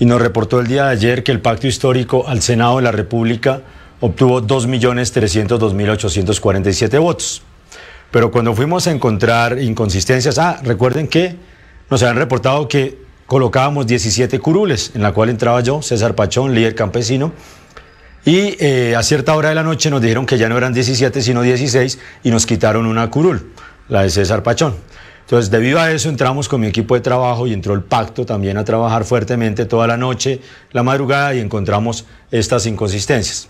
y 0.00 0.06
nos 0.06 0.20
reportó 0.20 0.58
el 0.58 0.66
día 0.66 0.86
de 0.86 0.92
ayer 0.92 1.22
que 1.22 1.30
el 1.30 1.40
pacto 1.40 1.68
histórico 1.68 2.26
al 2.26 2.42
Senado 2.42 2.78
de 2.78 2.82
la 2.82 2.90
República 2.90 3.62
obtuvo 4.00 4.42
2.302.847 4.42 6.98
votos. 6.98 7.42
Pero 8.10 8.32
cuando 8.32 8.54
fuimos 8.54 8.86
a 8.86 8.92
encontrar 8.92 9.58
inconsistencias, 9.60 10.38
ah, 10.38 10.58
recuerden 10.64 11.06
que 11.06 11.36
nos 11.90 12.02
habían 12.02 12.16
reportado 12.16 12.66
que 12.66 12.96
colocábamos 13.26 13.86
17 13.86 14.38
curules, 14.40 14.92
en 14.94 15.02
la 15.02 15.12
cual 15.12 15.28
entraba 15.28 15.60
yo, 15.60 15.82
César 15.82 16.14
Pachón, 16.14 16.54
líder 16.54 16.74
campesino, 16.74 17.34
y 18.24 18.56
eh, 18.58 18.96
a 18.96 19.02
cierta 19.02 19.36
hora 19.36 19.50
de 19.50 19.54
la 19.54 19.62
noche 19.62 19.90
nos 19.90 20.00
dijeron 20.00 20.24
que 20.24 20.38
ya 20.38 20.48
no 20.48 20.56
eran 20.56 20.72
17, 20.72 21.20
sino 21.20 21.42
16, 21.42 21.98
y 22.24 22.30
nos 22.30 22.46
quitaron 22.46 22.86
una 22.86 23.10
curul, 23.10 23.52
la 23.88 24.00
de 24.02 24.08
César 24.10 24.42
Pachón. 24.42 24.76
Entonces, 25.30 25.48
debido 25.52 25.78
a 25.78 25.92
eso, 25.92 26.08
entramos 26.08 26.48
con 26.48 26.60
mi 26.60 26.66
equipo 26.66 26.96
de 26.96 27.02
trabajo 27.02 27.46
y 27.46 27.52
entró 27.52 27.72
el 27.74 27.84
pacto 27.84 28.26
también 28.26 28.56
a 28.56 28.64
trabajar 28.64 29.04
fuertemente 29.04 29.64
toda 29.64 29.86
la 29.86 29.96
noche, 29.96 30.40
la 30.72 30.82
madrugada, 30.82 31.36
y 31.36 31.38
encontramos 31.38 32.04
estas 32.32 32.66
inconsistencias. 32.66 33.48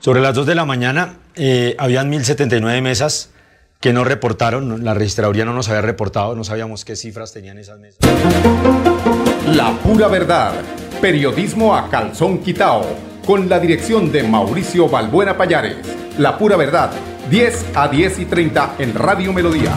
Sobre 0.00 0.20
las 0.20 0.34
2 0.34 0.44
de 0.44 0.56
la 0.56 0.64
mañana, 0.64 1.18
eh, 1.36 1.76
habían 1.78 2.10
1.079 2.10 2.82
mesas 2.82 3.30
que 3.78 3.92
no 3.92 4.02
reportaron, 4.02 4.82
la 4.82 4.92
registraduría 4.92 5.44
no 5.44 5.52
nos 5.52 5.68
había 5.68 5.82
reportado, 5.82 6.34
no 6.34 6.42
sabíamos 6.42 6.84
qué 6.84 6.96
cifras 6.96 7.32
tenían 7.32 7.58
esas 7.58 7.78
mesas. 7.78 8.00
La 9.46 9.70
pura 9.84 10.08
verdad, 10.08 10.50
periodismo 11.00 11.76
a 11.76 11.88
calzón 11.88 12.38
quitao, 12.38 12.84
con 13.24 13.48
la 13.48 13.60
dirección 13.60 14.10
de 14.10 14.24
Mauricio 14.24 14.88
Balbuena 14.88 15.36
Payares. 15.36 15.76
La 16.18 16.36
pura 16.36 16.56
verdad, 16.56 16.90
10 17.30 17.66
a 17.76 17.86
10 17.86 18.18
y 18.18 18.24
30 18.24 18.74
en 18.80 18.94
Radio 18.96 19.32
Melodía. 19.32 19.72